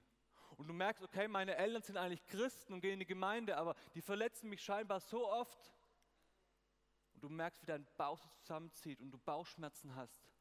Und 0.58 0.68
du 0.68 0.74
merkst, 0.74 1.04
okay, 1.04 1.28
meine 1.28 1.56
Eltern 1.56 1.82
sind 1.82 1.98
eigentlich 1.98 2.26
Christen 2.28 2.74
und 2.74 2.82
gehen 2.82 2.94
in 2.94 3.00
die 3.00 3.06
Gemeinde, 3.06 3.58
aber 3.58 3.76
die 3.96 4.02
verletzen 4.02 4.50
mich 4.50 4.62
scheinbar 4.62 5.00
so 5.00 5.28
oft. 5.28 5.74
Und 7.14 7.24
du 7.24 7.30
merkst, 7.30 7.62
wie 7.62 7.66
dein 7.66 7.88
Bauch 7.98 8.20
sich 8.20 8.32
zusammenzieht 8.34 9.00
und 9.02 9.12
du 9.12 9.18
Bauchschmerzen 9.18 9.96
hast. 9.96 10.33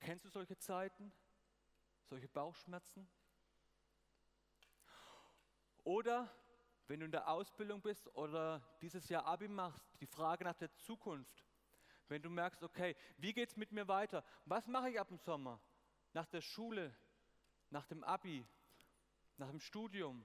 Kennst 0.00 0.24
du 0.24 0.28
solche 0.28 0.56
Zeiten? 0.58 1.12
Solche 2.04 2.28
Bauchschmerzen? 2.28 3.08
Oder 5.82 6.30
wenn 6.88 7.00
du 7.00 7.06
in 7.06 7.12
der 7.12 7.28
Ausbildung 7.28 7.80
bist 7.80 8.08
oder 8.14 8.60
dieses 8.80 9.08
Jahr 9.08 9.24
Abi 9.24 9.48
machst, 9.48 9.84
die 10.00 10.06
Frage 10.06 10.44
nach 10.44 10.54
der 10.54 10.72
Zukunft. 10.76 11.44
Wenn 12.08 12.22
du 12.22 12.30
merkst, 12.30 12.62
okay, 12.62 12.96
wie 13.18 13.32
geht 13.32 13.50
es 13.50 13.56
mit 13.56 13.72
mir 13.72 13.88
weiter? 13.88 14.24
Was 14.44 14.68
mache 14.68 14.90
ich 14.90 15.00
ab 15.00 15.08
dem 15.08 15.18
Sommer? 15.18 15.60
Nach 16.12 16.26
der 16.26 16.40
Schule, 16.40 16.96
nach 17.70 17.86
dem 17.86 18.04
Abi, 18.04 18.46
nach 19.36 19.50
dem 19.50 19.60
Studium. 19.60 20.24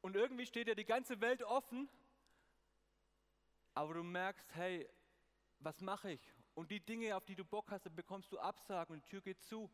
Und 0.00 0.16
irgendwie 0.16 0.46
steht 0.46 0.66
dir 0.66 0.74
die 0.74 0.84
ganze 0.84 1.20
Welt 1.20 1.42
offen, 1.42 1.88
aber 3.74 3.94
du 3.94 4.02
merkst, 4.02 4.54
hey, 4.54 4.88
was 5.60 5.80
mache 5.80 6.12
ich? 6.12 6.34
Und 6.58 6.72
die 6.72 6.80
Dinge, 6.80 7.14
auf 7.14 7.24
die 7.24 7.36
du 7.36 7.44
Bock 7.44 7.70
hast, 7.70 7.86
dann 7.86 7.94
bekommst 7.94 8.32
du 8.32 8.38
Absagen 8.40 8.92
und 8.92 9.04
die 9.04 9.08
Tür 9.08 9.20
geht 9.20 9.40
zu. 9.42 9.70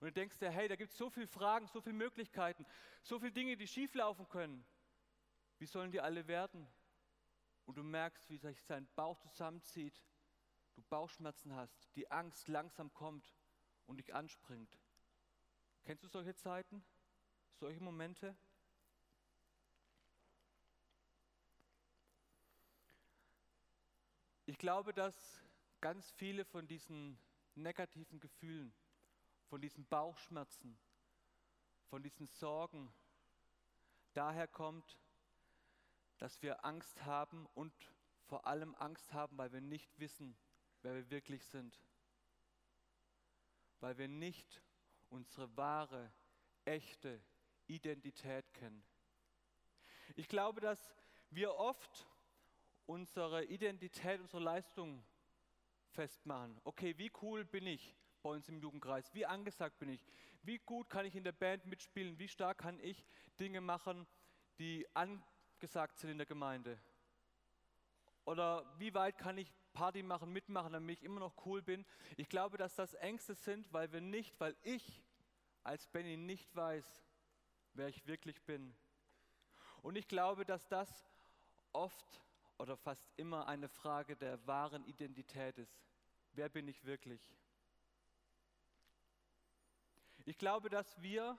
du 0.00 0.12
denkst 0.12 0.38
dir, 0.38 0.50
hey, 0.50 0.66
da 0.66 0.76
gibt 0.76 0.90
es 0.90 0.96
so 0.96 1.10
viele 1.10 1.26
Fragen, 1.26 1.66
so 1.66 1.82
viele 1.82 1.94
Möglichkeiten, 1.94 2.64
so 3.02 3.18
viele 3.18 3.32
Dinge, 3.32 3.54
die 3.54 3.66
schieflaufen 3.66 4.26
können. 4.30 4.64
Wie 5.58 5.66
sollen 5.66 5.92
die 5.92 6.00
alle 6.00 6.26
werden? 6.28 6.66
Und 7.66 7.76
du 7.76 7.82
merkst, 7.82 8.30
wie 8.30 8.38
sich 8.38 8.62
sein 8.62 8.88
Bauch 8.96 9.20
zusammenzieht, 9.28 10.02
du 10.74 10.80
Bauchschmerzen 10.88 11.54
hast, 11.54 11.94
die 11.96 12.10
Angst 12.10 12.48
langsam 12.48 12.94
kommt 12.94 13.30
und 13.86 13.98
dich 13.98 14.14
anspringt. 14.14 14.78
Kennst 15.84 16.02
du 16.02 16.08
solche 16.08 16.34
Zeiten? 16.34 16.82
Solche 17.60 17.82
Momente? 17.82 18.34
Ich 24.46 24.56
glaube, 24.56 24.94
dass 24.94 25.42
ganz 25.82 26.10
viele 26.12 26.46
von 26.46 26.66
diesen 26.66 27.18
negativen 27.56 28.20
Gefühlen, 28.20 28.72
von 29.48 29.60
diesen 29.60 29.84
Bauchschmerzen, 29.86 30.78
von 31.90 32.02
diesen 32.02 32.26
Sorgen 32.26 32.90
daher 34.14 34.48
kommt, 34.48 34.96
dass 36.18 36.40
wir 36.40 36.64
Angst 36.64 37.04
haben 37.04 37.46
und 37.54 37.74
vor 38.26 38.46
allem 38.46 38.74
Angst 38.76 39.12
haben, 39.12 39.36
weil 39.36 39.52
wir 39.52 39.60
nicht 39.60 39.98
wissen, 39.98 40.36
wer 40.82 40.94
wir 40.94 41.10
wirklich 41.10 41.44
sind. 41.44 41.78
Weil 43.80 43.98
wir 43.98 44.08
nicht 44.08 44.62
unsere 45.10 45.54
wahre, 45.56 46.12
echte 46.64 47.20
Identität 47.66 48.54
kennen. 48.54 48.84
Ich 50.14 50.28
glaube, 50.28 50.60
dass 50.60 50.94
wir 51.30 51.56
oft 51.56 52.06
unsere 52.86 53.44
Identität, 53.46 54.20
unsere 54.20 54.42
Leistung 54.42 55.04
festmachen. 55.92 56.60
Okay, 56.64 56.96
wie 56.98 57.10
cool 57.22 57.44
bin 57.44 57.66
ich 57.66 57.94
bei 58.22 58.30
uns 58.30 58.48
im 58.48 58.58
Jugendkreis? 58.58 59.12
Wie 59.14 59.26
angesagt 59.26 59.78
bin 59.78 59.88
ich? 59.88 60.04
Wie 60.42 60.58
gut 60.58 60.88
kann 60.90 61.06
ich 61.06 61.14
in 61.14 61.24
der 61.24 61.32
Band 61.32 61.66
mitspielen? 61.66 62.18
Wie 62.18 62.28
stark 62.28 62.58
kann 62.58 62.80
ich 62.80 63.04
Dinge 63.38 63.60
machen, 63.60 64.06
die 64.58 64.86
angesagt 64.94 65.98
sind 65.98 66.10
in 66.10 66.18
der 66.18 66.26
Gemeinde? 66.26 66.78
Oder 68.24 68.64
wie 68.78 68.94
weit 68.94 69.18
kann 69.18 69.38
ich 69.38 69.52
Party 69.72 70.02
machen, 70.02 70.32
mitmachen, 70.32 70.72
damit 70.72 70.98
ich 70.98 71.04
immer 71.04 71.20
noch 71.20 71.46
cool 71.46 71.62
bin? 71.62 71.84
Ich 72.16 72.28
glaube, 72.28 72.56
dass 72.56 72.74
das 72.74 72.94
Ängste 72.94 73.34
sind, 73.34 73.72
weil 73.72 73.92
wir 73.92 74.00
nicht, 74.00 74.38
weil 74.38 74.56
ich 74.62 75.02
als 75.64 75.86
Benny 75.86 76.16
nicht 76.16 76.54
weiß, 76.54 76.84
wer 77.74 77.88
ich 77.88 78.06
wirklich 78.06 78.42
bin. 78.42 78.74
Und 79.82 79.96
ich 79.96 80.06
glaube, 80.06 80.44
dass 80.44 80.68
das 80.68 81.04
oft 81.72 82.22
oder 82.62 82.76
fast 82.76 83.10
immer 83.16 83.48
eine 83.48 83.68
Frage 83.68 84.14
der 84.16 84.46
wahren 84.46 84.84
Identität 84.84 85.58
ist. 85.58 85.82
Wer 86.32 86.48
bin 86.48 86.68
ich 86.68 86.84
wirklich? 86.84 87.20
Ich 90.24 90.38
glaube, 90.38 90.70
dass 90.70 91.02
wir 91.02 91.36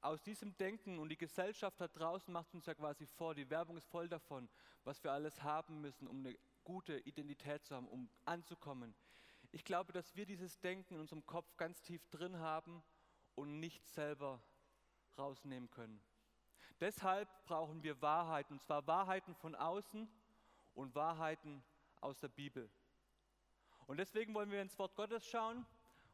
aus 0.00 0.22
diesem 0.22 0.56
Denken 0.56 0.98
und 0.98 1.10
die 1.10 1.18
Gesellschaft 1.18 1.78
da 1.78 1.88
draußen 1.88 2.32
macht 2.32 2.54
uns 2.54 2.64
ja 2.64 2.74
quasi 2.74 3.04
vor, 3.06 3.34
die 3.34 3.50
Werbung 3.50 3.76
ist 3.76 3.86
voll 3.90 4.08
davon, 4.08 4.48
was 4.82 5.04
wir 5.04 5.12
alles 5.12 5.42
haben 5.42 5.82
müssen, 5.82 6.08
um 6.08 6.20
eine 6.20 6.38
gute 6.64 7.00
Identität 7.00 7.66
zu 7.66 7.76
haben, 7.76 7.86
um 7.86 8.08
anzukommen. 8.24 8.94
Ich 9.52 9.62
glaube, 9.62 9.92
dass 9.92 10.16
wir 10.16 10.24
dieses 10.24 10.58
Denken 10.60 10.94
in 10.94 11.00
unserem 11.00 11.26
Kopf 11.26 11.54
ganz 11.58 11.82
tief 11.82 12.08
drin 12.08 12.38
haben 12.38 12.82
und 13.34 13.60
nicht 13.60 13.86
selber 13.86 14.42
rausnehmen 15.18 15.70
können. 15.70 16.00
Deshalb 16.80 17.28
brauchen 17.44 17.82
wir 17.82 18.00
Wahrheiten, 18.00 18.54
und 18.54 18.62
zwar 18.62 18.86
Wahrheiten 18.86 19.34
von 19.34 19.54
außen 19.54 20.08
und 20.74 20.94
Wahrheiten 20.94 21.62
aus 22.00 22.20
der 22.20 22.28
Bibel. 22.28 22.70
Und 23.88 23.96
deswegen 23.96 24.32
wollen 24.34 24.50
wir 24.50 24.62
ins 24.62 24.78
Wort 24.78 24.94
Gottes 24.94 25.26
schauen. 25.26 25.66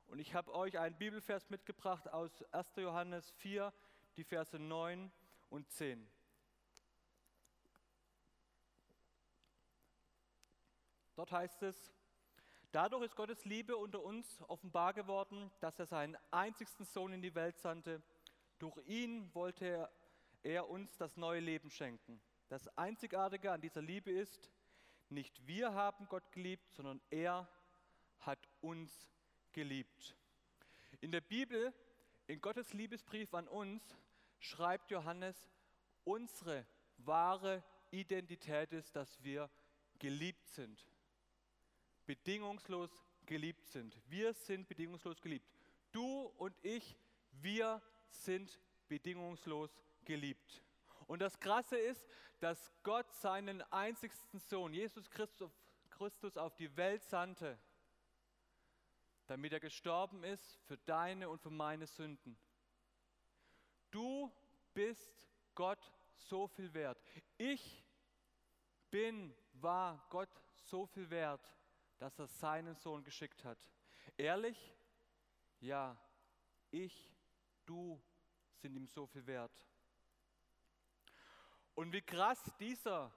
Und 0.07 0.21
ich 0.21 0.35
habe 0.35 0.55
euch 0.55 0.79
einen 0.79 0.97
Bibelvers 0.97 1.51
mitgebracht 1.51 2.09
aus 2.13 2.43
1. 2.53 2.77
Johannes 2.77 3.31
4, 3.33 3.73
die 4.17 4.25
Verse 4.25 4.59
9 4.59 5.11
und 5.51 5.71
10. 5.71 6.07
Dort 11.17 11.31
heißt 11.31 11.63
es, 11.63 11.93
dadurch 12.73 13.05
ist 13.05 13.17
Gottes 13.17 13.45
Liebe 13.45 13.77
unter 13.77 14.03
uns 14.03 14.41
offenbar 14.49 14.95
geworden, 14.95 15.51
dass 15.61 15.79
er 15.79 15.87
seinen 15.87 16.17
einzigsten 16.31 16.87
Sohn 16.87 17.13
in 17.13 17.23
die 17.23 17.35
Welt 17.35 17.59
sandte. 17.59 18.03
Durch 18.59 18.79
ihn 18.87 19.33
wollte 19.35 19.67
er 19.67 19.91
er 20.45 20.69
uns 20.69 20.97
das 20.97 21.17
neue 21.17 21.41
Leben 21.41 21.71
schenken. 21.71 22.21
Das 22.49 22.69
Einzigartige 22.79 23.51
an 23.51 23.61
dieser 23.61 23.83
Liebe 23.83 24.13
ist, 24.13 24.51
nicht 25.09 25.47
wir 25.47 25.75
haben 25.75 26.07
Gott 26.09 26.31
geliebt, 26.33 26.71
sondern 26.71 27.01
er 27.11 27.49
hat 28.21 28.39
uns 28.61 29.11
geliebt. 29.53 30.17
In 31.01 31.11
der 31.11 31.21
Bibel, 31.21 31.73
in 32.27 32.41
Gottes 32.41 32.73
Liebesbrief 32.73 33.35
an 33.35 33.49
uns, 33.49 33.83
schreibt 34.39 34.91
Johannes, 34.91 35.51
unsere 36.05 36.67
wahre 36.99 37.63
Identität 37.91 38.73
ist, 38.73 38.95
dass 38.95 39.23
wir 39.23 39.51
geliebt 39.99 40.47
sind. 40.49 40.87
Bedingungslos 42.07 42.91
geliebt 43.27 43.67
sind. 43.67 43.99
Wir 44.09 44.35
sind 44.35 44.69
bedingungslos 44.69 45.21
geliebt. 45.21 45.51
Du 45.93 46.33
und 46.37 46.55
ich, 46.63 46.97
wir 47.33 47.81
sind 48.11 48.59
bedingungslos 48.89 49.71
geliebt. 50.05 50.63
Und 51.07 51.21
das 51.21 51.39
Krasse 51.39 51.77
ist, 51.77 52.07
dass 52.41 52.73
Gott 52.83 53.11
seinen 53.13 53.63
einzigsten 53.73 54.39
Sohn, 54.39 54.73
Jesus 54.73 55.11
Christus, 55.11 56.37
auf 56.37 56.55
die 56.57 56.77
Welt 56.77 57.03
sandte, 57.05 57.59
damit 59.27 59.53
er 59.53 59.61
gestorben 59.61 60.25
ist 60.25 60.59
für 60.67 60.77
deine 60.79 61.29
und 61.29 61.41
für 61.41 61.51
meine 61.51 61.87
Sünden. 61.87 62.37
Du 63.91 64.31
bist 64.75 65.29
Gott 65.55 65.93
so 66.17 66.47
viel 66.49 66.73
wert. 66.75 67.01
Ich 67.39 67.85
bin, 68.91 69.35
war 69.55 70.05
Gott 70.11 70.31
so 70.65 70.87
viel 70.87 71.09
wert, 71.11 71.55
dass 71.99 72.19
er 72.19 72.27
seinen 72.27 72.75
Sohn 72.75 73.05
geschickt 73.05 73.45
hat. 73.45 73.59
Ehrlich? 74.17 74.75
Ja, 75.61 75.97
ich, 76.71 77.15
du 77.65 78.01
sind 78.57 78.75
ihm 78.75 78.87
so 78.87 79.07
viel 79.07 79.27
wert. 79.27 79.53
Und 81.75 81.93
wie 81.93 82.03
krass 82.03 82.41
dieser 82.59 83.13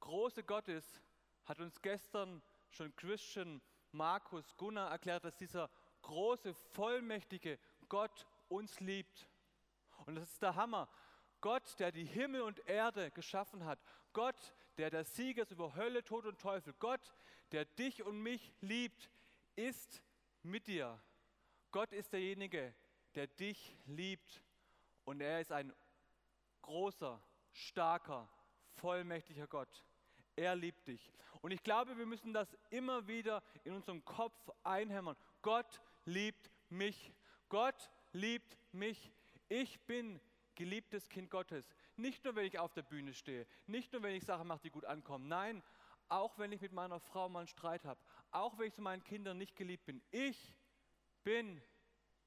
große 0.00 0.44
Gott 0.44 0.68
ist, 0.68 1.02
hat 1.44 1.60
uns 1.60 1.80
gestern 1.80 2.42
schon 2.70 2.94
Christian, 2.96 3.60
Markus, 3.92 4.56
Gunnar 4.56 4.90
erklärt, 4.90 5.24
dass 5.24 5.36
dieser 5.36 5.70
große, 6.02 6.54
vollmächtige 6.54 7.58
Gott 7.88 8.26
uns 8.48 8.80
liebt. 8.80 9.28
Und 10.06 10.16
das 10.16 10.30
ist 10.30 10.42
der 10.42 10.54
Hammer. 10.54 10.88
Gott, 11.40 11.78
der 11.78 11.92
die 11.92 12.04
Himmel 12.04 12.42
und 12.42 12.66
Erde 12.66 13.10
geschaffen 13.10 13.64
hat. 13.64 13.78
Gott, 14.12 14.54
der 14.78 14.90
der 14.90 15.04
Sieger 15.04 15.42
ist 15.42 15.52
über 15.52 15.74
Hölle, 15.76 16.02
Tod 16.02 16.26
und 16.26 16.40
Teufel. 16.40 16.74
Gott, 16.78 17.14
der 17.52 17.64
dich 17.64 18.02
und 18.02 18.20
mich 18.20 18.52
liebt, 18.60 19.10
ist 19.54 20.02
mit 20.42 20.66
dir. 20.66 21.00
Gott 21.70 21.92
ist 21.92 22.12
derjenige, 22.12 22.74
der 23.14 23.26
dich 23.26 23.76
liebt. 23.86 24.42
Und 25.04 25.20
er 25.20 25.40
ist 25.40 25.52
ein 25.52 25.72
großer, 26.62 27.22
starker, 27.54 28.28
vollmächtiger 28.74 29.46
Gott. 29.46 29.84
Er 30.36 30.54
liebt 30.54 30.86
dich. 30.88 31.12
Und 31.40 31.52
ich 31.52 31.62
glaube, 31.62 31.96
wir 31.96 32.06
müssen 32.06 32.32
das 32.32 32.56
immer 32.70 33.06
wieder 33.06 33.42
in 33.64 33.74
unserem 33.74 34.04
Kopf 34.04 34.50
einhämmern. 34.62 35.16
Gott 35.42 35.80
liebt 36.04 36.50
mich. 36.68 37.12
Gott 37.48 37.90
liebt 38.12 38.58
mich. 38.72 39.12
Ich 39.48 39.80
bin 39.86 40.20
geliebtes 40.54 41.08
Kind 41.08 41.30
Gottes. 41.30 41.68
Nicht 41.96 42.24
nur, 42.24 42.34
wenn 42.34 42.46
ich 42.46 42.58
auf 42.58 42.72
der 42.72 42.82
Bühne 42.82 43.14
stehe, 43.14 43.46
nicht 43.66 43.92
nur, 43.92 44.02
wenn 44.02 44.14
ich 44.14 44.24
Sachen 44.24 44.48
mache, 44.48 44.62
die 44.62 44.70
gut 44.70 44.84
ankommen. 44.84 45.28
Nein, 45.28 45.62
auch 46.08 46.38
wenn 46.38 46.52
ich 46.52 46.60
mit 46.60 46.72
meiner 46.72 47.00
Frau 47.00 47.28
mal 47.28 47.40
einen 47.40 47.48
Streit 47.48 47.84
habe, 47.84 48.00
auch 48.30 48.58
wenn 48.58 48.68
ich 48.68 48.74
zu 48.74 48.82
meinen 48.82 49.04
Kindern 49.04 49.38
nicht 49.38 49.56
geliebt 49.56 49.84
bin. 49.84 50.02
Ich 50.10 50.54
bin 51.22 51.60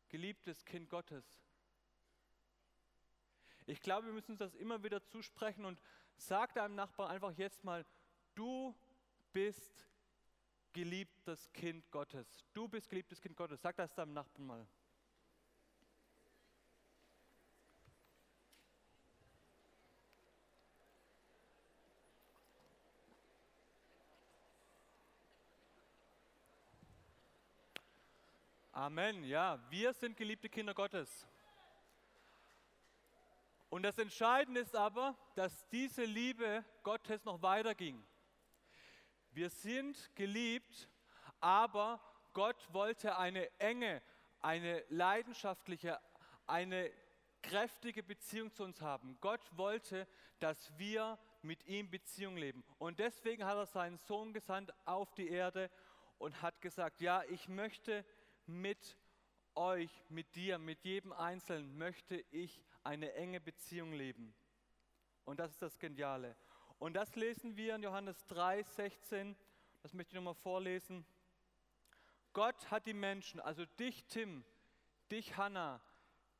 geliebtes 0.09 0.63
Kind 0.65 0.89
Gottes. 0.89 1.25
Ich 3.67 3.81
glaube, 3.81 4.07
wir 4.07 4.13
müssen 4.13 4.31
uns 4.31 4.39
das 4.39 4.55
immer 4.55 4.81
wieder 4.81 5.03
zusprechen 5.03 5.65
und 5.65 5.77
sag 6.15 6.53
deinem 6.53 6.75
Nachbarn 6.75 7.11
einfach 7.11 7.33
jetzt 7.37 7.65
mal, 7.65 7.85
du 8.33 8.73
bist 9.33 9.85
geliebtes 10.71 11.51
Kind 11.51 11.91
Gottes. 11.91 12.45
Du 12.53 12.69
bist 12.69 12.89
geliebtes 12.89 13.19
Kind 13.19 13.35
Gottes. 13.35 13.61
Sag 13.61 13.75
das 13.75 13.93
deinem 13.93 14.13
Nachbarn 14.13 14.47
mal. 14.47 14.67
Amen. 28.71 29.23
Ja, 29.25 29.59
wir 29.69 29.91
sind 29.91 30.15
geliebte 30.15 30.47
Kinder 30.47 30.73
Gottes. 30.73 31.27
Und 33.69 33.83
das 33.83 33.97
Entscheidende 33.97 34.61
ist 34.61 34.75
aber, 34.75 35.17
dass 35.35 35.67
diese 35.69 36.05
Liebe 36.05 36.63
Gottes 36.83 37.25
noch 37.25 37.41
weiterging. 37.41 38.01
Wir 39.31 39.49
sind 39.49 40.15
geliebt, 40.15 40.89
aber 41.41 42.01
Gott 42.33 42.73
wollte 42.73 43.17
eine 43.17 43.49
enge, 43.59 44.01
eine 44.39 44.83
leidenschaftliche, 44.89 45.99
eine 46.45 46.91
kräftige 47.41 48.03
Beziehung 48.03 48.53
zu 48.53 48.63
uns 48.63 48.81
haben. 48.81 49.17
Gott 49.19 49.41
wollte, 49.57 50.07
dass 50.39 50.71
wir 50.77 51.19
mit 51.41 51.65
ihm 51.67 51.89
Beziehung 51.89 52.37
leben. 52.37 52.63
Und 52.77 52.99
deswegen 52.99 53.45
hat 53.45 53.57
er 53.57 53.65
seinen 53.65 53.97
Sohn 53.97 54.33
gesandt 54.33 54.73
auf 54.85 55.13
die 55.13 55.29
Erde 55.29 55.69
und 56.17 56.41
hat 56.41 56.61
gesagt, 56.61 57.01
ja, 57.01 57.23
ich 57.23 57.47
möchte 57.47 58.05
mit 58.45 58.97
euch, 59.55 59.91
mit 60.09 60.35
dir, 60.35 60.57
mit 60.57 60.83
jedem 60.83 61.11
Einzelnen 61.11 61.77
möchte 61.77 62.23
ich 62.31 62.61
eine 62.87 63.13
enge 63.13 63.41
Beziehung 63.41 63.91
leben. 63.91 64.33
Und 65.25 65.39
das 65.41 65.51
ist 65.51 65.61
das 65.61 65.77
Geniale. 65.77 66.37
Und 66.79 66.93
das 66.93 67.15
lesen 67.15 67.57
wir 67.57 67.75
in 67.75 67.83
Johannes 67.83 68.25
3, 68.27 68.63
16. 68.63 69.35
Das 69.83 69.93
möchte 69.93 70.11
ich 70.11 70.15
nochmal 70.15 70.35
vorlesen. 70.35 71.05
Gott 72.31 72.71
hat 72.71 72.85
die 72.85 72.93
Menschen, 72.93 73.41
also 73.41 73.65
dich 73.77 74.05
Tim, 74.05 74.45
dich 75.11 75.35
Hannah, 75.35 75.81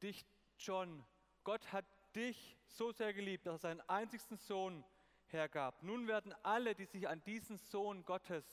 dich 0.02 0.26
John, 0.58 1.06
Gott 1.44 1.74
hat 1.74 1.86
dich 2.16 2.58
so 2.66 2.92
sehr 2.92 3.14
geliebt, 3.14 3.46
dass 3.46 3.56
er 3.56 3.70
seinen 3.70 3.82
einzigsten 3.90 4.38
Sohn 4.38 4.86
hergab. 5.26 5.84
Nun 5.84 6.08
werden 6.08 6.34
alle, 6.44 6.76
die 6.76 6.86
sich 6.86 7.10
an 7.10 7.22
diesen 7.26 7.58
Sohn 7.58 8.06
Gottes 8.06 8.46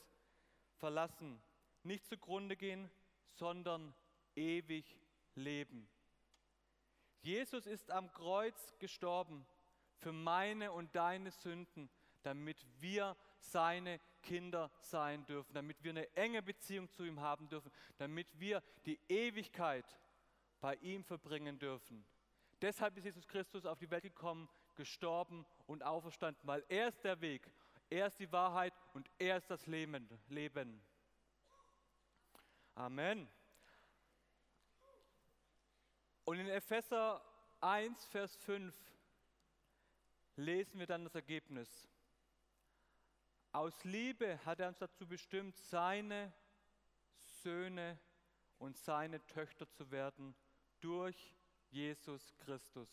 verlassen, 0.78 1.40
nicht 1.84 2.06
zugrunde 2.06 2.56
gehen, 2.56 2.90
sondern 3.34 3.94
ewig 4.34 4.98
leben. 5.34 5.88
Jesus 7.24 7.64
ist 7.64 7.90
am 7.90 8.12
Kreuz 8.12 8.74
gestorben 8.78 9.46
für 9.96 10.12
meine 10.12 10.72
und 10.72 10.94
deine 10.94 11.30
Sünden, 11.30 11.88
damit 12.22 12.58
wir 12.80 13.16
seine 13.38 13.98
Kinder 14.22 14.70
sein 14.80 15.24
dürfen, 15.24 15.54
damit 15.54 15.82
wir 15.82 15.92
eine 15.92 16.14
enge 16.16 16.42
Beziehung 16.42 16.90
zu 16.90 17.02
ihm 17.02 17.20
haben 17.20 17.48
dürfen, 17.48 17.72
damit 17.96 18.28
wir 18.38 18.62
die 18.84 19.00
Ewigkeit 19.08 19.86
bei 20.60 20.74
ihm 20.76 21.02
verbringen 21.02 21.58
dürfen. 21.58 22.04
Deshalb 22.60 22.96
ist 22.98 23.04
Jesus 23.04 23.26
Christus 23.26 23.64
auf 23.64 23.78
die 23.78 23.90
Welt 23.90 24.02
gekommen, 24.02 24.48
gestorben 24.74 25.46
und 25.66 25.82
auferstanden, 25.82 26.46
weil 26.46 26.62
er 26.68 26.88
ist 26.88 27.02
der 27.04 27.22
Weg, 27.22 27.50
er 27.88 28.06
ist 28.06 28.18
die 28.18 28.30
Wahrheit 28.32 28.74
und 28.92 29.10
er 29.18 29.38
ist 29.38 29.50
das 29.50 29.66
Leben. 29.66 30.82
Amen. 32.74 33.30
Und 36.24 36.38
in 36.38 36.48
Epheser 36.48 37.22
1, 37.60 38.04
Vers 38.06 38.36
5 38.36 38.74
lesen 40.36 40.78
wir 40.78 40.86
dann 40.86 41.04
das 41.04 41.14
Ergebnis. 41.14 41.88
Aus 43.52 43.84
Liebe 43.84 44.44
hat 44.44 44.58
er 44.60 44.68
uns 44.68 44.78
dazu 44.78 45.06
bestimmt, 45.06 45.56
seine 45.56 46.32
Söhne 47.42 47.98
und 48.58 48.76
seine 48.76 49.24
Töchter 49.26 49.70
zu 49.70 49.90
werden 49.90 50.34
durch 50.80 51.34
Jesus 51.70 52.34
Christus. 52.38 52.88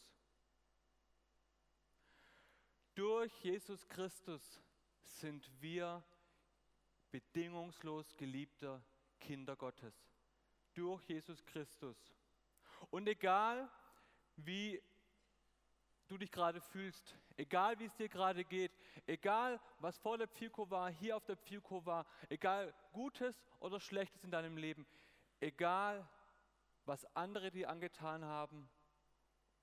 Durch 2.95 3.31
Jesus 3.43 3.87
Christus 3.87 4.61
sind 5.03 5.49
wir 5.61 6.03
bedingungslos 7.09 8.15
geliebter 8.17 8.83
Kinder 9.19 9.55
Gottes. 9.55 9.95
Durch 10.73 11.03
Jesus 11.07 11.43
Christus. 11.45 11.97
Und 12.89 13.07
egal 13.07 13.69
wie 14.35 14.81
du 16.07 16.17
dich 16.17 16.31
gerade 16.31 16.59
fühlst, 16.59 17.15
egal 17.37 17.79
wie 17.79 17.85
es 17.85 17.95
dir 17.95 18.09
gerade 18.09 18.43
geht, 18.43 18.71
egal 19.05 19.59
was 19.79 19.97
vor 19.97 20.17
der 20.17 20.27
Pfilko 20.27 20.69
war, 20.69 20.89
hier 20.89 21.15
auf 21.15 21.25
der 21.25 21.37
Pfilko 21.37 21.85
war, 21.85 22.05
egal 22.29 22.73
Gutes 22.91 23.45
oder 23.59 23.79
Schlechtes 23.79 24.23
in 24.23 24.31
deinem 24.31 24.57
Leben, 24.57 24.85
egal 25.39 26.07
was 26.85 27.05
andere 27.15 27.51
dir 27.51 27.69
angetan 27.69 28.25
haben 28.25 28.69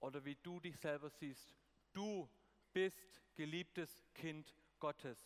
oder 0.01 0.25
wie 0.25 0.37
du 0.37 0.61
dich 0.61 0.79
selber 0.79 1.11
siehst, 1.11 1.55
du 1.93 2.29
bist 2.73 3.21
geliebtes 3.35 4.05
Kind 4.15 4.55
Gottes. 4.79 5.19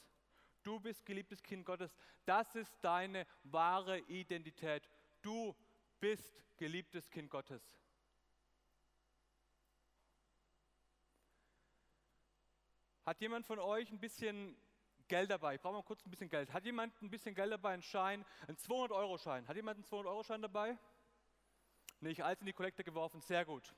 Du 0.63 0.81
bist 0.81 1.05
geliebtes 1.05 1.43
Kind 1.43 1.67
Gottes. 1.67 1.95
Das 2.25 2.55
ist 2.55 2.73
deine 2.83 3.27
wahre 3.45 3.99
Identität. 4.01 4.89
Du 5.21 5.55
bist 6.03 6.43
geliebtes 6.57 7.09
Kind 7.13 7.31
Gottes. 7.31 7.63
Hat 13.07 13.21
jemand 13.21 13.47
von 13.47 13.61
euch 13.61 13.89
ein 13.93 14.01
bisschen 14.01 14.57
Geld 15.07 15.31
dabei? 15.31 15.55
Ich 15.55 15.61
brauche 15.61 15.75
mal 15.75 15.85
kurz 15.85 16.05
ein 16.05 16.11
bisschen 16.11 16.29
Geld. 16.29 16.53
Hat 16.53 16.65
jemand 16.65 17.01
ein 17.03 17.09
bisschen 17.09 17.37
Geld 17.37 17.53
dabei, 17.53 17.75
einen 17.75 17.85
Schein, 17.85 18.25
einen 18.49 18.57
200-Euro-Schein? 18.57 19.47
Hat 19.47 19.55
jemand 19.55 19.77
einen 19.77 19.85
200-Euro-Schein 19.85 20.43
dabei? 20.43 20.77
Nicht, 22.01 22.25
alles 22.25 22.41
in 22.41 22.47
die 22.47 22.53
Kollekte 22.53 22.83
geworfen, 22.83 23.21
sehr 23.21 23.45
gut. 23.45 23.73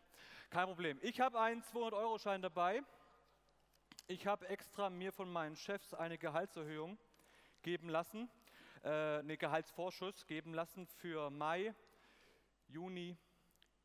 Kein 0.49 0.65
Problem. 0.65 0.99
Ich 1.03 1.21
habe 1.21 1.39
einen 1.39 1.63
200-Euro-Schein 1.63 2.41
dabei. 2.41 2.83
Ich 4.07 4.27
habe 4.27 4.49
extra 4.49 4.89
mir 4.89 5.13
von 5.13 5.31
meinen 5.31 5.57
Chefs 5.57 5.93
eine 5.93 6.17
Gehaltserhöhung 6.17 6.99
geben 7.61 7.91
lassen, 7.91 8.31
äh, 8.83 9.19
eine 9.19 9.37
Gehaltsvorschuss 9.37 10.27
geben 10.27 10.55
lassen 10.55 10.87
für 10.87 11.29
Mai, 11.29 11.75
Juni, 12.75 13.17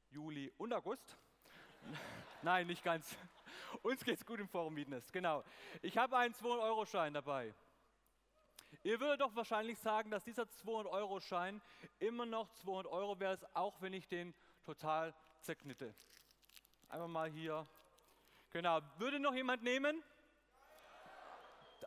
Juli 0.10 0.52
und 0.58 0.74
August. 0.74 1.16
Nein, 2.42 2.66
nicht 2.66 2.84
ganz. 2.84 3.16
Uns 3.84 4.04
geht 4.04 4.18
es 4.18 4.26
gut 4.26 4.40
im 4.40 4.50
Forum 4.50 4.74
Mietnest, 4.74 5.14
genau. 5.14 5.44
Ich 5.84 5.96
habe 5.96 6.18
einen 6.18 6.34
200-Euro-Schein 6.34 7.14
dabei. 7.14 7.54
Ihr 8.82 9.00
würdet 9.00 9.22
doch 9.22 9.36
wahrscheinlich 9.36 9.78
sagen, 9.78 10.10
dass 10.10 10.24
dieser 10.24 10.44
200-Euro-Schein 10.66 11.62
immer 12.00 12.26
noch 12.26 12.50
200 12.64 12.92
Euro 12.92 13.20
wäre, 13.20 13.38
auch 13.54 13.80
wenn 13.80 13.94
ich 13.94 14.08
den 14.08 14.34
total 14.66 15.14
zerknitte. 15.42 15.94
Einmal 16.90 17.10
mal 17.10 17.30
hier. 17.30 17.68
Genau. 18.50 18.80
Würde 18.98 19.20
noch 19.20 19.36
jemand 19.36 19.62
nehmen? 19.62 20.02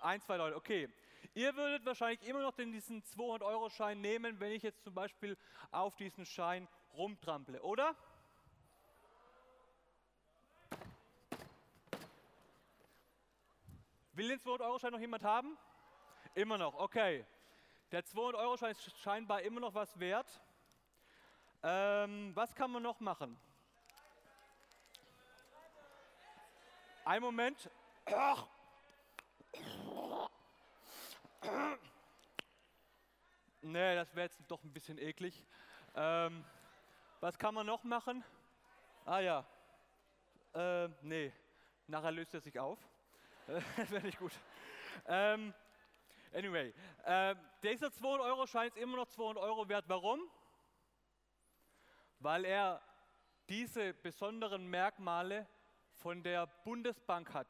Ein, 0.00 0.20
zwei 0.20 0.36
Leute, 0.36 0.54
okay. 0.54 0.88
Ihr 1.34 1.56
würdet 1.56 1.84
wahrscheinlich 1.86 2.26
immer 2.28 2.42
noch 2.42 2.54
diesen 2.54 3.02
200-Euro-Schein 3.02 4.00
nehmen, 4.00 4.38
wenn 4.40 4.52
ich 4.52 4.62
jetzt 4.62 4.82
zum 4.84 4.94
Beispiel 4.94 5.36
auf 5.70 5.96
diesen 5.96 6.26
Schein 6.26 6.68
rumtrample, 6.94 7.62
oder? 7.62 7.96
Will 14.14 14.28
den 14.28 14.40
200-Euro-Schein 14.40 14.92
noch 14.92 15.00
jemand 15.00 15.24
haben? 15.24 15.56
Immer 16.34 16.58
noch, 16.58 16.74
okay. 16.74 17.24
Der 17.90 18.04
200-Euro-Schein 18.04 18.72
ist 18.72 18.98
scheinbar 18.98 19.42
immer 19.42 19.60
noch 19.60 19.74
was 19.74 19.98
wert. 19.98 20.40
Ähm, 21.62 22.32
was 22.34 22.54
kann 22.54 22.70
man 22.70 22.82
noch 22.82 23.00
machen? 23.00 23.38
Ein 27.04 27.22
Moment. 27.22 27.70
Ach. 28.06 28.46
Nee, 33.60 33.94
das 33.94 34.14
wäre 34.14 34.26
jetzt 34.26 34.42
doch 34.48 34.62
ein 34.64 34.72
bisschen 34.72 34.98
eklig. 34.98 35.46
Ähm, 35.94 36.44
was 37.20 37.38
kann 37.38 37.54
man 37.54 37.66
noch 37.66 37.84
machen? 37.84 38.24
Ah 39.04 39.20
ja. 39.20 39.46
Äh, 40.54 40.88
nee, 41.02 41.32
nachher 41.86 42.10
löst 42.12 42.34
er 42.34 42.40
sich 42.40 42.58
auf. 42.58 42.78
das 43.76 43.90
wäre 43.90 44.02
nicht 44.04 44.18
gut. 44.18 44.32
Ähm, 45.06 45.54
anyway, 46.32 46.74
äh, 47.04 47.34
dieser 47.62 47.88
200-Euro-Schein 47.88 48.68
ist 48.68 48.76
immer 48.76 48.96
noch 48.96 49.08
200 49.08 49.42
Euro 49.42 49.68
wert. 49.68 49.84
Warum? 49.88 50.20
Weil 52.18 52.44
er 52.44 52.82
diese 53.48 53.94
besonderen 53.94 54.66
Merkmale 54.66 55.46
von 55.94 56.22
der 56.22 56.46
Bundesbank 56.64 57.32
hat. 57.32 57.48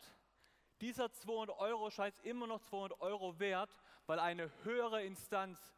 Dieser 0.80 1.06
200-Euro-Schein 1.06 2.08
ist 2.08 2.24
immer 2.24 2.46
noch 2.46 2.60
200 2.60 3.00
Euro 3.00 3.38
wert, 3.38 3.76
weil 4.06 4.18
eine 4.18 4.50
höhere 4.64 5.02
Instanz 5.04 5.72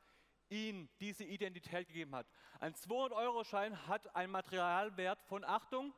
ihm 0.48 0.88
diese 1.00 1.24
Identität 1.24 1.88
gegeben 1.88 2.14
hat. 2.14 2.26
Ein 2.60 2.74
200-Euro-Schein 2.74 3.86
hat 3.86 4.14
einen 4.14 4.32
Materialwert 4.32 5.20
von, 5.22 5.44
Achtung, 5.44 5.92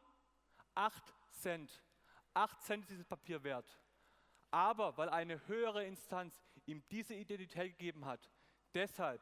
8 0.75 1.15
Cent. 1.31 1.83
8 2.35 2.63
Cent 2.63 2.83
ist 2.85 2.91
dieses 2.91 3.05
Papier 3.05 3.43
wert. 3.43 3.79
Aber 4.51 4.97
weil 4.97 5.09
eine 5.09 5.47
höhere 5.49 5.85
Instanz 5.85 6.41
ihm 6.67 6.83
diese 6.91 7.15
Identität 7.15 7.79
gegeben 7.79 8.05
hat, 8.05 8.31
deshalb 8.75 9.21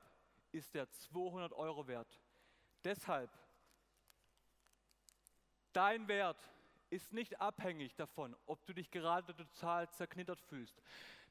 ist 0.53 0.75
er 0.75 0.91
200 0.91 1.53
Euro 1.53 1.87
wert. 1.87 2.21
Deshalb, 2.85 3.31
dein 5.73 6.07
Wert 6.07 6.39
ist 6.91 7.13
nicht 7.13 7.41
abhängig 7.41 7.97
davon, 7.97 8.37
ob 8.47 8.65
du 8.67 8.73
dich 8.73 8.91
gerade 8.91 9.35
total 9.35 9.91
zerknittert 9.91 10.41
fühlst. 10.41 10.81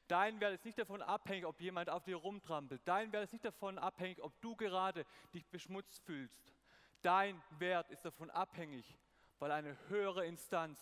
Dein 0.08 0.38
Wert 0.40 0.54
ist 0.54 0.64
nicht 0.64 0.78
davon 0.78 1.00
abhängig, 1.00 1.46
ob 1.46 1.60
jemand 1.60 1.88
auf 1.88 2.04
dir 2.04 2.16
rumtrampelt. 2.16 2.82
Dein 2.84 3.12
Wert 3.12 3.24
ist 3.24 3.32
nicht 3.32 3.44
davon 3.44 3.78
abhängig, 3.78 4.22
ob 4.22 4.38
du 4.40 4.54
gerade 4.54 5.06
dich 5.32 5.46
beschmutzt 5.46 6.02
fühlst. 6.04 6.52
Dein 7.00 7.40
Wert 7.58 7.90
ist 7.90 8.04
davon 8.04 8.30
abhängig, 8.30 8.98
weil 9.38 9.50
eine 9.50 9.76
höhere 9.88 10.26
Instanz 10.26 10.78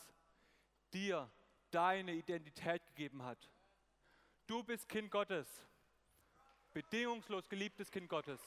dir 0.93 1.31
deine 1.71 2.13
Identität 2.13 2.85
gegeben 2.87 3.23
hat. 3.23 3.49
Du 4.47 4.63
bist 4.65 4.89
Kind 4.89 5.11
Gottes, 5.11 5.49
bedingungslos 6.73 7.49
geliebtes 7.49 7.91
Kind 7.91 8.09
Gottes. 8.09 8.41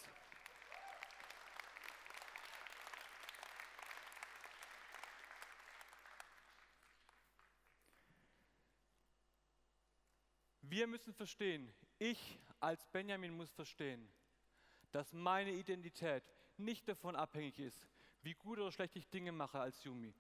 Wir 10.69 10.87
müssen 10.87 11.13
verstehen, 11.13 11.71
ich 11.99 12.39
als 12.59 12.87
Benjamin 12.87 13.37
muss 13.37 13.51
verstehen, 13.51 14.09
dass 14.91 15.13
meine 15.13 15.51
Identität 15.51 16.23
nicht 16.57 16.87
davon 16.87 17.15
abhängig 17.15 17.59
ist, 17.59 17.87
wie 18.23 18.33
gut 18.33 18.57
oder 18.57 18.71
schlecht 18.71 18.95
ich 18.95 19.07
Dinge 19.09 19.31
mache 19.31 19.59
als 19.59 19.83
Jumi. 19.83 20.13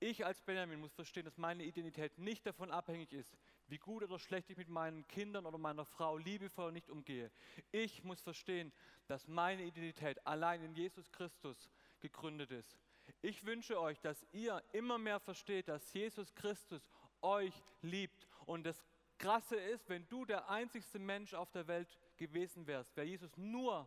Ich 0.00 0.26
als 0.26 0.40
Benjamin 0.40 0.80
muss 0.80 0.92
verstehen, 0.94 1.24
dass 1.24 1.38
meine 1.38 1.62
Identität 1.62 2.18
nicht 2.18 2.44
davon 2.46 2.72
abhängig 2.72 3.12
ist, 3.12 3.36
wie 3.68 3.78
gut 3.78 4.02
oder 4.02 4.18
schlecht 4.18 4.50
ich 4.50 4.56
mit 4.56 4.68
meinen 4.68 5.06
Kindern 5.06 5.46
oder 5.46 5.58
meiner 5.58 5.84
Frau 5.84 6.16
liebevoll 6.16 6.64
oder 6.64 6.72
nicht 6.72 6.90
umgehe. 6.90 7.30
Ich 7.70 8.02
muss 8.02 8.20
verstehen, 8.20 8.72
dass 9.06 9.28
meine 9.28 9.62
Identität 9.62 10.26
allein 10.26 10.64
in 10.64 10.74
Jesus 10.74 11.12
Christus 11.12 11.70
gegründet 12.00 12.50
ist. 12.50 12.76
Ich 13.22 13.44
wünsche 13.44 13.80
euch, 13.80 14.00
dass 14.00 14.26
ihr 14.32 14.62
immer 14.72 14.98
mehr 14.98 15.20
versteht, 15.20 15.68
dass 15.68 15.92
Jesus 15.92 16.34
Christus 16.34 16.82
euch 17.22 17.54
liebt 17.82 18.26
und 18.46 18.64
das 18.64 18.82
Krasse 19.20 19.56
ist, 19.56 19.86
wenn 19.90 20.08
du 20.08 20.24
der 20.24 20.48
einzigste 20.48 20.98
Mensch 20.98 21.34
auf 21.34 21.50
der 21.50 21.66
Welt 21.66 21.98
gewesen 22.16 22.66
wärst, 22.66 22.96
wäre 22.96 23.06
Jesus 23.06 23.36
nur, 23.36 23.86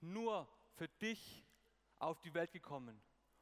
nur 0.00 0.48
für 0.76 0.88
dich 0.88 1.44
auf 1.98 2.18
die 2.20 2.32
Welt 2.32 2.50
gekommen. 2.50 3.00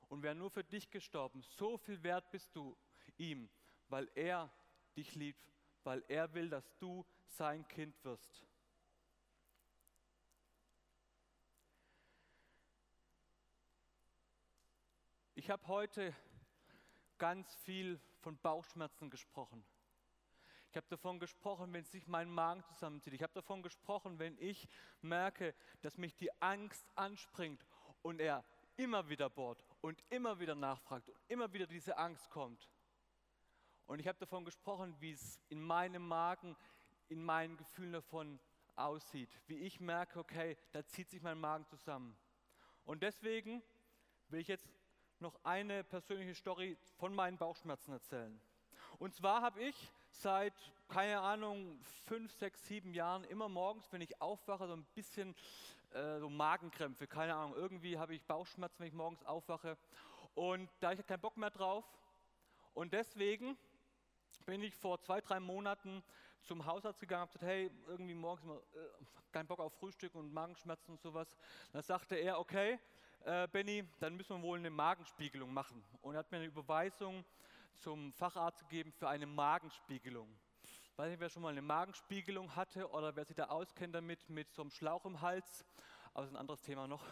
und 0.09 0.23
wäre 0.23 0.35
nur 0.37 0.51
für 0.51 0.63
dich 0.63 0.91
gestorben. 0.91 1.43
So 1.43 1.79
viel 1.79 2.01
wert 2.03 2.31
bist 2.31 2.55
du 2.55 2.77
ihm, 3.17 3.49
weil 3.89 4.09
er 4.15 4.53
dich 4.97 5.17
liebt, 5.17 5.53
weil 5.83 6.05
er 6.07 6.33
will, 6.33 6.49
dass 6.49 6.77
du 6.79 7.05
sein 7.27 7.67
Kind 7.67 8.05
wirst. 8.05 8.47
Ich 15.35 15.51
habe 15.51 15.67
heute 15.67 16.15
ganz 17.19 17.53
viel 17.57 18.01
von 18.21 18.39
Bauchschmerzen 18.39 19.11
gesprochen. 19.11 19.65
Ich 20.77 20.79
habe 20.79 20.89
davon 20.91 21.19
gesprochen, 21.19 21.73
wenn 21.73 21.87
sich 21.87 22.07
mein 22.07 22.29
Magen 22.29 22.63
zusammenzieht. 22.65 23.15
Ich 23.15 23.23
habe 23.23 23.33
davon 23.33 23.63
gesprochen, 23.63 24.19
wenn 24.19 24.37
ich 24.39 24.69
merke, 25.01 25.55
dass 25.81 25.97
mich 25.97 26.15
die 26.17 26.31
Angst 26.43 26.87
anspringt 26.95 27.65
und 28.03 28.21
er 28.21 28.45
immer 28.77 29.09
wieder 29.09 29.31
bohrt 29.31 29.65
und 29.81 30.05
immer 30.11 30.39
wieder 30.39 30.55
nachfragt 30.55 31.09
und 31.09 31.19
immer 31.29 31.51
wieder 31.55 31.67
diese 31.67 31.97
Angst 31.97 32.29
kommt. 32.29 32.71
Und 33.87 34.01
ich 34.01 34.07
habe 34.07 34.19
davon 34.19 34.45
gesprochen, 34.45 34.95
wie 35.01 35.13
es 35.13 35.41
in 35.49 35.63
meinem 35.63 36.07
Magen, 36.07 36.55
in 37.09 37.25
meinen 37.25 37.57
Gefühlen 37.57 37.95
davon 37.95 38.39
aussieht. 38.75 39.31
Wie 39.47 39.57
ich 39.57 39.81
merke, 39.81 40.19
okay, 40.19 40.59
da 40.73 40.85
zieht 40.85 41.09
sich 41.09 41.23
mein 41.23 41.41
Magen 41.41 41.65
zusammen. 41.65 42.19
Und 42.85 43.03
deswegen 43.03 43.63
will 44.29 44.41
ich 44.41 44.49
jetzt 44.49 44.69
noch 45.21 45.43
eine 45.43 45.85
persönliche 45.85 46.35
Story 46.35 46.77
von 46.99 47.15
meinen 47.15 47.39
Bauchschmerzen 47.39 47.93
erzählen. 47.93 48.39
Und 48.99 49.15
zwar 49.15 49.41
habe 49.41 49.63
ich 49.63 49.91
seit, 50.21 50.55
keine 50.89 51.21
Ahnung, 51.21 51.79
fünf, 52.07 52.33
sechs, 52.33 52.67
sieben 52.67 52.95
Jahren 52.95 53.25
immer 53.25 53.49
morgens, 53.49 53.91
wenn 53.93 54.01
ich 54.01 54.21
aufwache, 54.21 54.67
so 54.67 54.75
ein 54.75 54.85
bisschen 54.95 55.35
äh, 55.93 56.19
so 56.19 56.29
Magenkrämpfe, 56.29 57.07
keine 57.07 57.35
Ahnung. 57.35 57.55
Irgendwie 57.57 57.99
habe 57.99 58.15
ich 58.15 58.23
Bauchschmerzen, 58.25 58.81
wenn 58.81 58.89
ich 58.89 58.95
morgens 58.95 59.25
aufwache. 59.25 59.77
Und 60.35 60.69
da 60.81 60.93
ich 60.93 61.07
keinen 61.07 61.21
Bock 61.21 61.37
mehr 61.37 61.51
drauf. 61.51 61.85
Und 62.75 62.93
deswegen 62.93 63.57
bin 64.45 64.63
ich 64.63 64.75
vor 64.75 65.01
zwei, 65.01 65.21
drei 65.21 65.41
Monaten 65.41 66.03
zum 66.43 66.67
Hausarzt 66.67 67.01
gegangen 67.01 67.23
und 67.23 67.33
gesagt, 67.33 67.47
hey, 67.47 67.71
irgendwie 67.87 68.15
morgens 68.15 68.45
immer, 68.45 68.57
äh, 68.57 69.05
kein 69.33 69.47
Bock 69.47 69.61
auf 69.61 69.73
Frühstück 69.75 70.15
und 70.15 70.33
Magenschmerzen 70.33 70.93
und 70.93 71.01
sowas. 71.01 71.29
Dann 71.73 71.83
sagte 71.83 72.17
er, 72.17 72.39
okay, 72.39 72.79
äh, 73.25 73.49
Benny, 73.49 73.85
dann 73.99 74.17
müssen 74.17 74.37
wir 74.37 74.43
wohl 74.43 74.59
eine 74.59 74.71
Magenspiegelung 74.71 75.53
machen. 75.53 75.83
Und 76.03 76.15
er 76.15 76.19
hat 76.21 76.31
mir 76.31 76.39
eine 76.39 76.47
Überweisung 76.47 77.25
zum 77.79 78.13
Facharzt 78.13 78.61
gegeben 78.61 78.93
für 78.93 79.09
eine 79.09 79.27
Magenspiegelung. 79.27 80.29
Ich 80.63 80.99
weiß 80.99 81.11
nicht, 81.11 81.21
wer 81.21 81.29
schon 81.29 81.43
mal 81.43 81.51
eine 81.51 81.63
Magenspiegelung 81.63 82.55
hatte 82.57 82.91
oder 82.91 83.15
wer 83.17 83.25
sich 83.25 83.37
da 83.37 83.47
auskennt 83.47 83.95
damit, 83.95 84.29
mit 84.29 84.53
so 84.53 84.63
einem 84.63 84.71
Schlauch 84.71 85.05
im 85.05 85.21
Hals. 85.21 85.65
Aber 86.13 86.23
das 86.23 86.31
ist 86.31 86.37
ein 86.37 86.41
anderes 86.41 86.63
Thema 86.63 86.87
noch, 86.89 87.05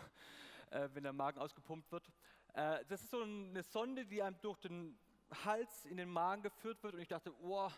äh, 0.70 0.88
wenn 0.94 1.02
der 1.02 1.12
Magen 1.12 1.38
ausgepumpt 1.38 1.92
wird. 1.92 2.10
Äh, 2.54 2.84
das 2.86 3.02
ist 3.02 3.10
so 3.10 3.22
eine 3.22 3.62
Sonde, 3.62 4.06
die 4.06 4.22
einem 4.22 4.40
durch 4.40 4.58
den 4.58 4.98
Hals 5.44 5.84
in 5.86 5.96
den 5.96 6.08
Magen 6.08 6.42
geführt 6.42 6.82
wird. 6.82 6.94
Und 6.94 7.00
ich 7.00 7.08
dachte, 7.08 7.30
boah, 7.32 7.72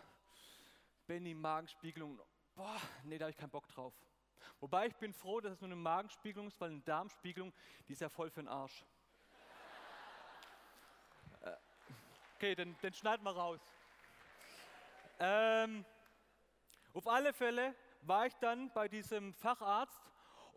Benny, 1.06 1.34
Magenspiegelung, 1.34 2.20
boah, 2.54 2.80
nee, 3.04 3.18
da 3.18 3.24
habe 3.24 3.30
ich 3.30 3.36
keinen 3.36 3.50
Bock 3.50 3.68
drauf. 3.68 3.94
Wobei 4.60 4.86
ich 4.86 4.96
bin 4.96 5.12
froh, 5.12 5.40
dass 5.40 5.52
es 5.52 5.60
nur 5.60 5.68
eine 5.68 5.76
Magenspiegelung 5.76 6.48
ist, 6.48 6.60
weil 6.60 6.70
eine 6.70 6.80
Darmspiegelung, 6.80 7.52
die 7.88 7.92
ist 7.92 8.00
ja 8.00 8.08
voll 8.08 8.30
für 8.30 8.40
den 8.40 8.48
Arsch. 8.48 8.84
Äh, 11.42 11.52
okay, 12.36 12.54
den, 12.54 12.76
den 12.82 12.92
schneiden 12.92 13.24
wir 13.24 13.34
raus. 13.34 13.60
Ähm, 15.18 15.86
auf 16.92 17.06
alle 17.06 17.32
Fälle 17.32 17.74
war 18.02 18.26
ich 18.26 18.34
dann 18.34 18.70
bei 18.74 18.88
diesem 18.88 19.32
Facharzt 19.32 20.02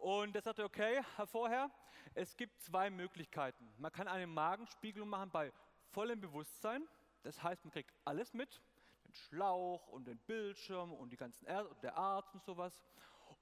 und 0.02 0.34
der 0.34 0.42
sagte, 0.42 0.66
okay, 0.66 1.02
Vorher, 1.26 1.72
es 2.16 2.36
gibt 2.36 2.62
zwei 2.62 2.90
Möglichkeiten. 2.90 3.74
Man 3.78 3.94
kann 3.94 4.10
eine 4.10 4.28
Magenspiegelung 4.28 5.08
machen 5.08 5.32
bei 5.32 5.54
vollem 5.92 6.20
Bewusstsein. 6.20 6.86
Das 7.24 7.42
heißt, 7.42 7.64
man 7.64 7.72
kriegt 7.72 7.94
alles 8.04 8.34
mit, 8.34 8.62
den 9.06 9.14
Schlauch 9.14 9.88
und 9.88 10.06
den 10.06 10.18
Bildschirm 10.20 10.92
und 10.92 11.12
die 11.12 11.18
ganzen 11.18 11.46
Erd 11.46 11.82
der 11.82 11.96
Arzt 11.96 12.34
und 12.34 12.44
sowas. 12.44 12.84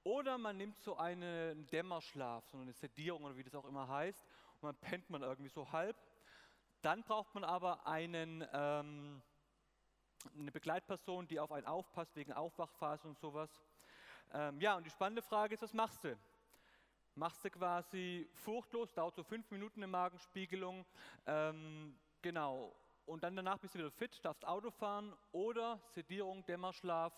Oder 0.04 0.38
man 0.38 0.56
nimmt 0.56 0.78
so 0.78 0.96
einen 0.96 1.66
Dämmerschlaf, 1.66 2.46
so 2.46 2.58
eine 2.58 2.72
Sedierung 2.72 3.24
oder 3.24 3.36
wie 3.36 3.42
das 3.42 3.56
auch 3.56 3.64
immer 3.64 3.88
heißt, 3.88 4.24
und 4.60 4.66
dann 4.68 4.76
pennt 4.76 5.10
man 5.10 5.22
irgendwie 5.22 5.50
so 5.50 5.72
halb. 5.72 5.96
Dann 6.82 7.02
braucht 7.02 7.34
man 7.34 7.42
aber 7.42 7.86
einen, 7.86 8.46
ähm, 8.52 9.20
eine 10.38 10.52
Begleitperson, 10.52 11.26
die 11.26 11.40
auf 11.40 11.50
einen 11.50 11.66
aufpasst, 11.66 12.14
wegen 12.14 12.32
Aufwachphase 12.32 13.08
und 13.08 13.18
sowas. 13.18 13.50
Ähm, 14.32 14.60
ja, 14.60 14.76
und 14.76 14.86
die 14.86 14.90
spannende 14.90 15.22
Frage 15.22 15.54
ist, 15.54 15.62
was 15.62 15.74
machst 15.74 16.04
du? 16.04 16.16
Machst 17.16 17.44
du 17.44 17.50
quasi 17.50 18.30
furchtlos, 18.32 18.92
dauert 18.94 19.16
so 19.16 19.24
fünf 19.24 19.50
Minuten 19.50 19.80
eine 19.80 19.88
Magenspiegelung, 19.88 20.86
ähm, 21.26 21.98
genau. 22.22 22.76
Und 23.06 23.24
dann 23.24 23.34
danach 23.34 23.58
bist 23.58 23.74
du 23.74 23.80
wieder 23.80 23.90
fit, 23.90 24.24
darfst 24.24 24.46
Auto 24.46 24.70
fahren 24.70 25.16
oder 25.32 25.80
Sedierung, 25.94 26.44
Dämmerschlaf 26.44 27.12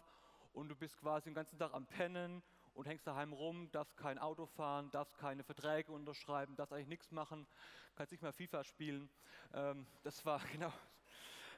und 0.52 0.68
du 0.68 0.76
bist 0.76 0.96
quasi 0.98 1.28
den 1.28 1.34
ganzen 1.34 1.58
Tag 1.58 1.74
am 1.74 1.84
Pennen 1.84 2.42
und 2.74 2.86
hängst 2.86 3.06
daheim 3.06 3.32
rum, 3.32 3.70
darfst 3.72 3.96
kein 3.96 4.18
Auto 4.18 4.46
fahren, 4.46 4.90
darfst 4.90 5.18
keine 5.18 5.44
Verträge 5.44 5.92
unterschreiben, 5.92 6.56
darfst 6.56 6.72
eigentlich 6.72 6.88
nichts 6.88 7.10
machen, 7.10 7.46
kannst 7.94 8.12
nicht 8.12 8.22
mehr 8.22 8.32
FIFA 8.32 8.64
spielen. 8.64 9.10
Ähm, 9.52 9.86
das 10.02 10.24
war 10.24 10.40
genau. 10.52 10.72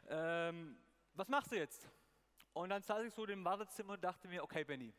Ähm, 0.08 0.78
was 1.14 1.28
machst 1.28 1.52
du 1.52 1.56
jetzt? 1.56 1.88
Und 2.54 2.70
dann 2.70 2.82
saß 2.82 3.04
ich 3.04 3.14
so 3.14 3.24
im 3.26 3.44
Wartezimmer 3.44 3.94
und 3.94 4.04
dachte 4.04 4.28
mir, 4.28 4.42
okay, 4.42 4.64
Benny, 4.64 4.92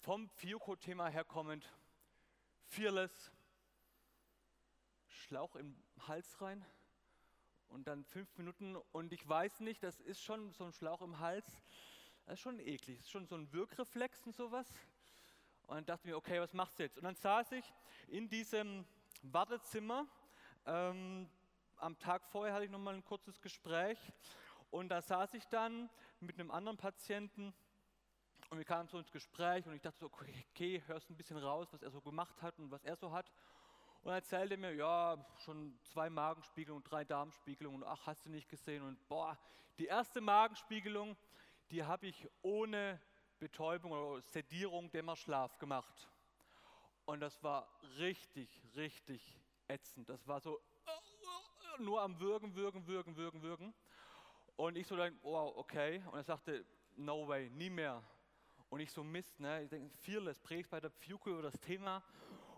vom 0.00 0.28
Fioko-Thema 0.30 1.08
herkommend, 1.08 1.70
Fearless, 2.66 3.32
Schlauch 5.06 5.56
im 5.56 5.76
Hals 6.06 6.40
rein 6.40 6.64
und 7.68 7.86
dann 7.86 8.04
fünf 8.04 8.36
Minuten 8.36 8.76
und 8.92 9.12
ich 9.12 9.28
weiß 9.28 9.60
nicht, 9.60 9.82
das 9.82 10.00
ist 10.00 10.22
schon 10.22 10.52
so 10.52 10.64
ein 10.64 10.72
Schlauch 10.72 11.02
im 11.02 11.18
Hals, 11.18 11.46
das 12.28 12.34
ist 12.34 12.42
schon 12.42 12.60
eklig, 12.60 12.98
das 12.98 13.06
ist 13.06 13.10
schon 13.10 13.26
so 13.26 13.36
ein 13.36 13.50
Wirkreflex 13.54 14.26
und 14.26 14.36
sowas. 14.36 14.66
Und 15.66 15.76
dann 15.76 15.86
dachte 15.86 16.02
ich 16.04 16.10
mir, 16.10 16.16
okay, 16.16 16.38
was 16.40 16.52
machst 16.52 16.78
du 16.78 16.82
jetzt? 16.82 16.98
Und 16.98 17.04
dann 17.04 17.14
saß 17.14 17.52
ich 17.52 17.64
in 18.08 18.28
diesem 18.28 18.84
Wartezimmer. 19.22 20.06
Ähm, 20.66 21.26
am 21.76 21.98
Tag 21.98 22.26
vorher 22.26 22.52
hatte 22.52 22.66
ich 22.66 22.70
nochmal 22.70 22.92
ein 22.92 23.02
kurzes 23.02 23.40
Gespräch 23.40 23.98
und 24.70 24.90
da 24.90 25.00
saß 25.00 25.32
ich 25.34 25.46
dann 25.46 25.88
mit 26.20 26.38
einem 26.38 26.50
anderen 26.50 26.76
Patienten 26.76 27.54
und 28.50 28.58
wir 28.58 28.64
kamen 28.66 28.88
so 28.88 28.98
ins 28.98 29.10
Gespräch 29.10 29.66
und 29.66 29.72
ich 29.72 29.80
dachte 29.80 30.00
so, 30.00 30.06
okay, 30.06 30.44
okay, 30.50 30.82
hörst 30.86 31.08
ein 31.08 31.16
bisschen 31.16 31.38
raus, 31.38 31.68
was 31.70 31.82
er 31.82 31.90
so 31.90 32.02
gemacht 32.02 32.42
hat 32.42 32.58
und 32.58 32.70
was 32.70 32.84
er 32.84 32.96
so 32.96 33.10
hat. 33.10 33.32
Und 34.02 34.10
er 34.10 34.16
erzählte 34.16 34.58
mir, 34.58 34.74
ja, 34.74 35.16
schon 35.46 35.78
zwei 35.82 36.10
Magenspiegelungen, 36.10 36.84
drei 36.84 37.04
Darmspiegelungen 37.04 37.82
und 37.82 37.88
ach, 37.88 38.06
hast 38.06 38.26
du 38.26 38.30
nicht 38.30 38.50
gesehen 38.50 38.82
und 38.82 39.08
boah, 39.08 39.38
die 39.78 39.86
erste 39.86 40.20
Magenspiegelung, 40.20 41.16
die 41.70 41.84
habe 41.84 42.06
ich 42.06 42.28
ohne 42.42 43.00
Betäubung 43.38 43.92
oder 43.92 44.20
Sedierung 44.22 44.90
Dämmerschlaf 44.90 45.58
gemacht. 45.58 46.10
Und 47.04 47.20
das 47.20 47.42
war 47.42 47.68
richtig, 47.98 48.48
richtig 48.74 49.38
ätzend. 49.68 50.08
Das 50.08 50.26
war 50.26 50.40
so 50.40 50.60
nur 51.78 52.02
am 52.02 52.18
Würgen, 52.18 52.54
Würgen, 52.54 52.86
Würgen, 52.86 53.16
Würgen, 53.16 53.42
Würgen. 53.42 53.74
Und 54.56 54.76
ich 54.76 54.86
so 54.86 54.96
dann, 54.96 55.18
wow, 55.22 55.56
okay. 55.56 56.02
Und 56.10 56.18
er 56.18 56.24
sagte, 56.24 56.64
no 56.96 57.28
way, 57.28 57.48
nie 57.50 57.70
mehr. 57.70 58.02
Und 58.70 58.80
ich 58.80 58.90
so, 58.90 59.04
Mist, 59.04 59.38
ne? 59.40 59.62
Ich 59.62 59.70
denke, 59.70 59.96
Fearless, 59.98 60.38
predigt 60.40 60.70
bei 60.70 60.80
der 60.80 60.90
Pfuko 60.90 61.30
über 61.30 61.42
das 61.42 61.58
Thema. 61.60 62.02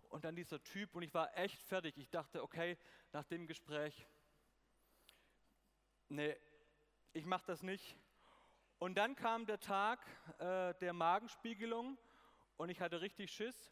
Und 0.09 0.25
dann 0.25 0.35
dieser 0.35 0.63
Typ 0.63 0.95
und 0.95 1.03
ich 1.03 1.15
war 1.15 1.37
echt 1.37 1.63
fertig. 1.63 1.97
Ich 1.97 2.11
dachte, 2.11 2.43
okay, 2.43 2.77
nach 3.13 3.25
dem 3.25 3.47
Gespräch, 3.47 4.07
nee, 6.09 6.37
ich 7.13 7.27
mache 7.27 7.47
das 7.47 7.63
nicht. 7.63 7.97
Und 8.81 8.97
dann 8.97 9.15
kam 9.15 9.45
der 9.45 9.61
Tag 9.61 9.99
äh, 10.39 10.73
der 10.81 10.95
Magenspiegelung 10.95 11.99
und 12.57 12.71
ich 12.71 12.81
hatte 12.81 13.03
richtig 13.03 13.31
Schiss. 13.31 13.71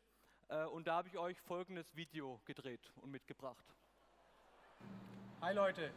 Äh, 0.48 0.66
und 0.66 0.86
da 0.86 0.96
habe 0.96 1.08
ich 1.08 1.16
euch 1.16 1.40
folgendes 1.40 1.96
Video 1.96 2.42
gedreht 2.44 2.92
und 2.96 3.10
mitgebracht. 3.10 3.64
Hi 5.40 5.54
Leute, 5.54 5.92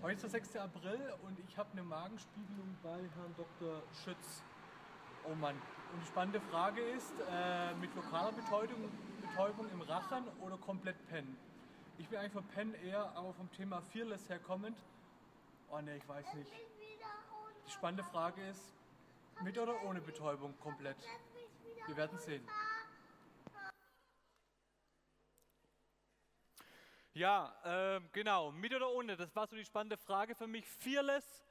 heute 0.00 0.14
ist 0.14 0.22
der 0.22 0.30
6. 0.30 0.56
April 0.58 1.12
und 1.24 1.40
ich 1.40 1.58
habe 1.58 1.72
eine 1.72 1.82
Magenspiegelung 1.82 2.76
bei 2.84 3.00
Herrn 3.16 3.34
Dr. 3.36 3.82
Schütz. 4.04 4.44
Oh 5.28 5.34
Mann, 5.34 5.56
und 5.92 6.00
die 6.00 6.06
spannende 6.06 6.40
Frage 6.40 6.82
ist, 6.82 7.12
äh, 7.32 7.74
mit 7.80 7.92
lokaler 7.96 8.30
Betäubung, 8.30 8.92
Betäubung 9.20 9.68
im 9.72 9.80
Rachen 9.80 10.28
oder 10.40 10.56
komplett 10.56 11.04
pennen? 11.08 11.36
Ich 11.98 12.08
bin 12.08 12.20
eigentlich 12.20 12.32
vom 12.34 12.46
Pennen 12.46 12.74
eher, 12.74 13.10
aber 13.16 13.34
vom 13.34 13.50
Thema 13.50 13.80
Fearless 13.80 14.28
herkommend. 14.28 14.78
Oh 15.68 15.80
ne, 15.80 15.96
ich 15.96 16.08
weiß 16.08 16.32
nicht. 16.34 16.69
Die 17.70 17.74
spannende 17.74 18.02
Frage 18.02 18.44
ist, 18.48 18.74
mit 19.42 19.56
oder 19.56 19.80
ohne 19.84 20.00
Betäubung 20.00 20.58
komplett? 20.58 20.96
Wir 21.86 21.96
werden 21.96 22.18
sehen. 22.18 22.44
Ja, 27.14 27.54
äh, 27.62 28.00
genau, 28.10 28.50
mit 28.50 28.74
oder 28.74 28.90
ohne, 28.90 29.16
das 29.16 29.36
war 29.36 29.46
so 29.46 29.54
die 29.54 29.64
spannende 29.64 29.96
Frage 29.96 30.34
für 30.34 30.48
mich. 30.48 30.66
Fearless 30.66 31.46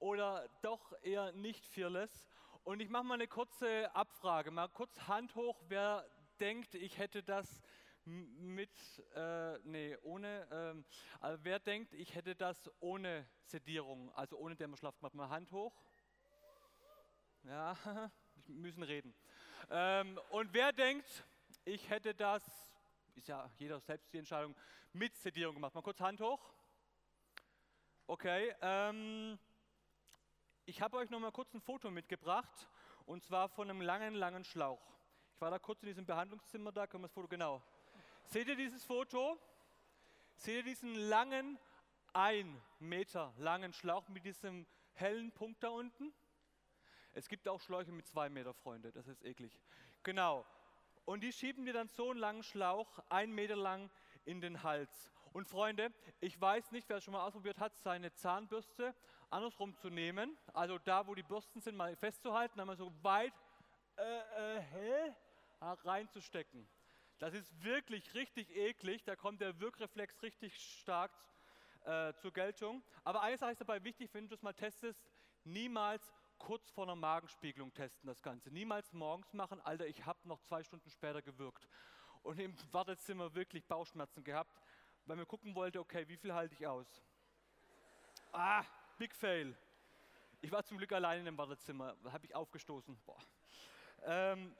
oder 0.00 0.48
doch 0.60 0.92
eher 1.02 1.30
nicht 1.30 1.64
fearless? 1.64 2.28
Und 2.64 2.80
ich 2.80 2.88
mache 2.88 3.04
mal 3.04 3.14
eine 3.14 3.28
kurze 3.28 3.94
Abfrage, 3.94 4.50
mal 4.50 4.66
kurz 4.70 5.00
Hand 5.06 5.36
hoch, 5.36 5.62
wer 5.68 6.04
denkt, 6.40 6.74
ich 6.74 6.98
hätte 6.98 7.22
das 7.22 7.62
Mit, 8.04 8.70
äh, 9.14 9.58
nee, 9.64 9.96
ohne, 10.02 10.48
ähm, 10.50 10.84
also 11.20 11.44
wer 11.44 11.58
denkt, 11.58 11.92
ich 11.92 12.14
hätte 12.14 12.34
das 12.34 12.70
ohne 12.80 13.28
Sedierung, 13.44 14.12
also 14.14 14.38
ohne 14.38 14.56
Dämmerschlaf 14.56 14.96
gemacht, 14.98 15.14
mal 15.14 15.28
Hand 15.28 15.52
hoch. 15.52 15.74
Ja, 17.44 17.76
wir 18.46 18.56
müssen 18.56 18.82
reden. 18.82 19.14
Ähm, 19.70 20.18
und 20.30 20.52
wer 20.52 20.72
denkt, 20.72 21.24
ich 21.64 21.88
hätte 21.90 22.14
das, 22.14 22.42
ist 23.14 23.28
ja 23.28 23.50
jeder 23.58 23.80
selbst 23.80 24.12
die 24.12 24.18
Entscheidung, 24.18 24.56
mit 24.92 25.14
Sedierung 25.16 25.54
gemacht, 25.54 25.74
mal 25.74 25.82
kurz 25.82 26.00
Hand 26.00 26.20
hoch. 26.20 26.52
Okay, 28.06 28.54
ähm, 28.60 29.38
ich 30.64 30.80
habe 30.80 30.96
euch 30.96 31.10
noch 31.10 31.20
mal 31.20 31.32
kurz 31.32 31.52
ein 31.54 31.60
Foto 31.60 31.90
mitgebracht 31.90 32.68
und 33.04 33.22
zwar 33.22 33.48
von 33.48 33.68
einem 33.68 33.82
langen, 33.82 34.14
langen 34.14 34.44
Schlauch. 34.44 34.80
Ich 35.34 35.40
war 35.40 35.50
da 35.50 35.58
kurz 35.58 35.82
in 35.82 35.88
diesem 35.88 36.06
Behandlungszimmer, 36.06 36.72
da 36.72 36.86
können 36.86 37.04
wir 37.04 37.08
das 37.08 37.14
Foto 37.14 37.28
genau. 37.28 37.62
Seht 38.32 38.46
ihr 38.46 38.54
dieses 38.54 38.84
Foto? 38.84 39.36
Seht 40.36 40.58
ihr 40.58 40.62
diesen 40.62 40.94
langen, 40.94 41.58
ein 42.12 42.62
Meter 42.78 43.34
langen 43.38 43.72
Schlauch 43.72 44.08
mit 44.08 44.24
diesem 44.24 44.68
hellen 44.92 45.32
Punkt 45.32 45.64
da 45.64 45.70
unten? 45.70 46.12
Es 47.12 47.28
gibt 47.28 47.48
auch 47.48 47.60
Schläuche 47.60 47.90
mit 47.90 48.06
zwei 48.06 48.28
Meter, 48.28 48.54
Freunde, 48.54 48.92
das 48.92 49.08
ist 49.08 49.24
eklig. 49.24 49.58
Genau. 50.04 50.46
Und 51.06 51.24
die 51.24 51.32
schieben 51.32 51.64
dir 51.64 51.72
dann 51.72 51.88
so 51.88 52.10
einen 52.10 52.20
langen 52.20 52.44
Schlauch, 52.44 53.00
ein 53.08 53.32
Meter 53.32 53.56
lang, 53.56 53.90
in 54.24 54.40
den 54.40 54.62
Hals. 54.62 55.10
Und 55.32 55.48
Freunde, 55.48 55.92
ich 56.20 56.40
weiß 56.40 56.70
nicht, 56.70 56.88
wer 56.88 56.98
es 56.98 57.04
schon 57.04 57.14
mal 57.14 57.26
ausprobiert 57.26 57.58
hat, 57.58 57.76
seine 57.78 58.14
Zahnbürste 58.14 58.94
andersrum 59.30 59.74
zu 59.74 59.90
nehmen, 59.90 60.38
also 60.52 60.78
da, 60.78 61.04
wo 61.08 61.16
die 61.16 61.24
Bürsten 61.24 61.60
sind, 61.60 61.74
mal 61.76 61.96
festzuhalten, 61.96 62.60
einmal 62.60 62.76
so 62.76 62.92
weit 63.02 63.34
äh, 63.96 64.58
äh, 64.58 64.60
hä, 64.60 65.14
reinzustecken. 65.60 66.68
Das 67.20 67.34
ist 67.34 67.62
wirklich 67.62 68.14
richtig 68.14 68.56
eklig, 68.56 69.04
da 69.04 69.14
kommt 69.14 69.42
der 69.42 69.60
Wirkreflex 69.60 70.22
richtig 70.22 70.56
stark 70.56 71.12
äh, 71.84 72.14
zur 72.14 72.32
Geltung. 72.32 72.82
Aber 73.04 73.20
eine 73.20 73.36
Sache 73.36 73.52
ist 73.52 73.60
dabei 73.60 73.84
wichtig, 73.84 74.08
wenn 74.14 74.24
du 74.24 74.30
das 74.30 74.40
mal 74.40 74.54
testest, 74.54 75.04
niemals 75.44 76.10
kurz 76.38 76.70
vor 76.70 76.84
einer 76.84 76.96
Magenspiegelung 76.96 77.74
testen 77.74 78.06
das 78.06 78.22
Ganze. 78.22 78.50
Niemals 78.50 78.90
morgens 78.94 79.34
machen, 79.34 79.60
Alter, 79.60 79.86
ich 79.86 80.06
habe 80.06 80.18
noch 80.26 80.40
zwei 80.40 80.64
Stunden 80.64 80.88
später 80.88 81.20
gewirkt. 81.20 81.68
Und 82.22 82.40
im 82.40 82.56
Wartezimmer 82.72 83.34
wirklich 83.34 83.66
Bauchschmerzen 83.66 84.24
gehabt, 84.24 84.58
weil 85.04 85.18
mir 85.18 85.26
gucken 85.26 85.54
wollte, 85.54 85.78
okay, 85.78 86.08
wie 86.08 86.16
viel 86.16 86.32
halte 86.32 86.54
ich 86.54 86.66
aus? 86.66 87.02
Ah, 88.32 88.64
Big 88.96 89.14
Fail. 89.14 89.54
Ich 90.40 90.50
war 90.50 90.64
zum 90.64 90.78
Glück 90.78 90.92
allein 90.92 91.26
im 91.26 91.36
Wartezimmer, 91.36 91.94
habe 92.10 92.24
ich 92.24 92.34
aufgestoßen. 92.34 92.98
Ähm, 94.04 94.56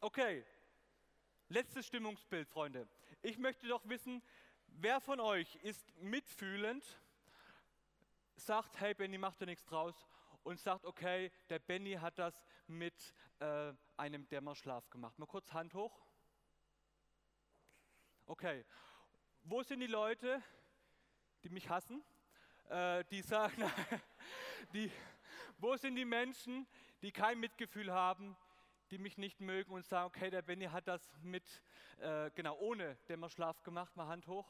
okay, 0.00 0.44
letztes 1.50 1.86
Stimmungsbild, 1.86 2.48
Freunde. 2.48 2.88
Ich 3.22 3.36
möchte 3.36 3.66
doch 3.66 3.86
wissen, 3.88 4.22
wer 4.66 5.00
von 5.00 5.18
euch 5.20 5.56
ist 5.56 5.92
mitfühlend, 6.00 6.84
sagt, 8.36 8.80
hey 8.80 8.94
Benny, 8.94 9.18
mach 9.18 9.34
dir 9.34 9.46
nichts 9.46 9.66
draus 9.66 10.06
und 10.44 10.60
sagt, 10.60 10.86
okay, 10.86 11.30
der 11.48 11.58
Benny 11.58 11.94
hat 11.94 12.18
das 12.18 12.34
mit 12.68 12.94
äh, 13.40 13.72
einem 13.96 14.28
Dämmerschlaf 14.28 14.88
gemacht. 14.90 15.18
Mal 15.18 15.26
kurz 15.26 15.52
Hand 15.52 15.74
hoch. 15.74 16.00
Okay, 18.26 18.64
wo 19.42 19.62
sind 19.64 19.80
die 19.80 19.88
Leute, 19.88 20.40
die 21.42 21.48
mich 21.48 21.68
hassen? 21.68 22.04
Äh, 22.68 23.04
die 23.10 23.22
sagen, 23.22 23.68
die, 24.72 24.90
wo 25.58 25.76
sind 25.76 25.96
die 25.96 26.04
Menschen, 26.04 26.68
die 27.02 27.10
kein 27.10 27.40
Mitgefühl 27.40 27.92
haben, 27.92 28.36
die 28.90 28.98
mich 28.98 29.18
nicht 29.18 29.40
mögen 29.40 29.72
und 29.72 29.86
sagen, 29.86 30.06
okay, 30.06 30.30
der 30.30 30.42
Benny 30.42 30.66
hat 30.66 30.88
das 30.88 31.00
mit, 31.22 31.44
äh, 32.00 32.30
genau, 32.32 32.56
ohne 32.58 32.96
Dämmerschlaf 33.08 33.62
gemacht, 33.62 33.94
mal 33.96 34.08
Hand 34.08 34.26
hoch. 34.26 34.48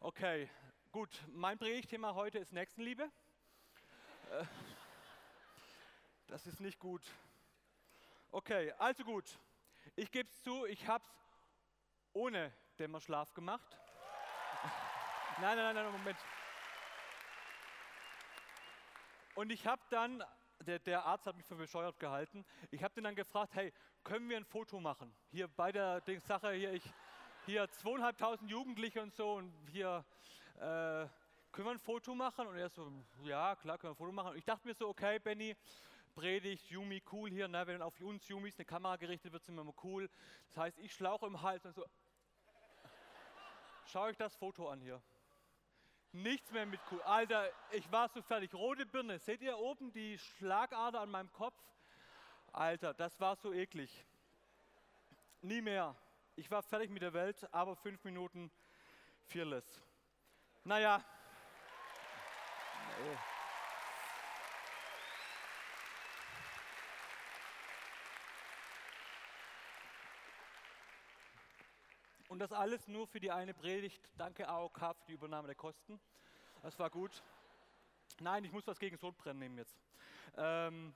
Okay, 0.00 0.50
gut, 0.92 1.24
mein 1.28 1.58
Predigtthema 1.58 2.14
heute 2.14 2.38
ist 2.38 2.52
Nächstenliebe. 2.52 3.10
Äh, 4.30 4.44
das 6.26 6.46
ist 6.46 6.60
nicht 6.60 6.78
gut. 6.78 7.02
Okay, 8.30 8.72
also 8.78 9.04
gut, 9.04 9.38
ich 9.94 10.10
gebe 10.10 10.28
es 10.28 10.42
zu, 10.42 10.66
ich 10.66 10.86
habe 10.86 11.02
es 11.04 11.10
ohne 12.12 12.52
Dämmerschlaf 12.78 13.32
gemacht. 13.32 13.78
nein, 15.40 15.56
nein, 15.56 15.74
nein, 15.74 15.74
nein, 15.76 15.92
Moment. 15.92 16.18
Und 19.34 19.50
ich 19.50 19.66
habe 19.66 19.82
dann, 19.88 20.22
der, 20.66 20.78
der, 20.78 21.04
Arzt 21.04 21.26
hat 21.26 21.36
mich 21.36 21.46
für 21.46 21.54
bescheuert 21.54 21.98
gehalten, 21.98 22.44
ich 22.70 22.82
habe 22.82 22.94
den 22.94 23.04
dann 23.04 23.14
gefragt, 23.14 23.54
hey, 23.54 23.72
können 24.04 24.28
wir 24.28 24.36
ein 24.36 24.44
Foto 24.44 24.80
machen? 24.80 25.14
Hier 25.30 25.48
bei 25.48 25.72
der 25.72 26.02
Sache, 26.20 26.52
hier, 26.52 26.72
ich, 26.72 26.82
hier 27.46 27.68
zweieinhalbtausend 27.70 28.50
Jugendliche 28.50 29.00
und 29.00 29.14
so 29.14 29.34
und 29.34 29.52
hier, 29.70 30.04
äh, 30.56 31.06
können 31.52 31.68
wir 31.68 31.70
ein 31.70 31.78
Foto 31.78 32.14
machen? 32.14 32.46
Und 32.46 32.56
er 32.56 32.68
so, 32.68 32.92
ja, 33.22 33.56
klar, 33.56 33.78
können 33.78 33.92
wir 33.92 33.94
ein 33.94 33.96
Foto 33.96 34.12
machen. 34.12 34.30
Und 34.32 34.36
ich 34.36 34.44
dachte 34.44 34.66
mir 34.66 34.74
so, 34.74 34.88
okay, 34.88 35.18
Benny, 35.18 35.56
Predigt, 36.14 36.70
Yumi, 36.70 37.02
cool 37.12 37.30
hier, 37.30 37.48
ne? 37.48 37.66
wenn 37.66 37.82
auf 37.82 37.98
uns 38.00 38.28
Yumis 38.28 38.56
eine 38.56 38.64
Kamera 38.64 38.96
gerichtet 38.96 39.32
wird, 39.32 39.44
sind 39.44 39.54
wir 39.54 39.62
immer 39.62 39.74
cool. 39.84 40.08
Das 40.48 40.56
heißt, 40.58 40.78
ich 40.78 40.92
schlauche 40.92 41.26
im 41.26 41.40
Hals 41.42 41.64
und 41.64 41.74
so, 41.74 41.84
Schau 43.88 44.02
euch 44.02 44.16
das 44.16 44.34
Foto 44.34 44.68
an 44.68 44.80
hier. 44.80 45.00
Nichts 46.12 46.50
mehr 46.50 46.66
mit 46.66 46.80
cool. 46.90 47.02
Alter, 47.02 47.50
ich 47.70 47.90
war 47.92 48.08
so 48.08 48.22
fertig. 48.22 48.54
Rote 48.54 48.86
Birne. 48.86 49.18
Seht 49.18 49.42
ihr 49.42 49.58
oben 49.58 49.92
die 49.92 50.18
Schlagader 50.18 51.00
an 51.00 51.10
meinem 51.10 51.32
Kopf? 51.32 51.60
Alter, 52.52 52.94
das 52.94 53.20
war 53.20 53.36
so 53.36 53.52
eklig. 53.52 54.04
Nie 55.42 55.60
mehr. 55.60 55.94
Ich 56.36 56.50
war 56.50 56.62
fertig 56.62 56.90
mit 56.90 57.02
der 57.02 57.12
Welt, 57.12 57.46
aber 57.52 57.76
fünf 57.76 58.02
Minuten 58.04 58.50
fearless. 59.26 59.82
Naja. 60.64 61.04
Nee. 62.98 63.35
Und 72.36 72.40
das 72.40 72.52
alles 72.52 72.86
nur 72.86 73.06
für 73.06 73.18
die 73.18 73.30
eine 73.30 73.54
Predigt. 73.54 74.12
Danke 74.18 74.46
AOK 74.46 74.78
für 74.78 75.06
die 75.08 75.14
Übernahme 75.14 75.46
der 75.46 75.54
Kosten. 75.54 75.98
Das 76.60 76.78
war 76.78 76.90
gut. 76.90 77.22
Nein, 78.20 78.44
ich 78.44 78.52
muss 78.52 78.66
was 78.66 78.78
gegen 78.78 78.98
Sodbrennen 78.98 79.38
nehmen 79.38 79.56
jetzt. 79.56 79.74
Ähm, 80.36 80.94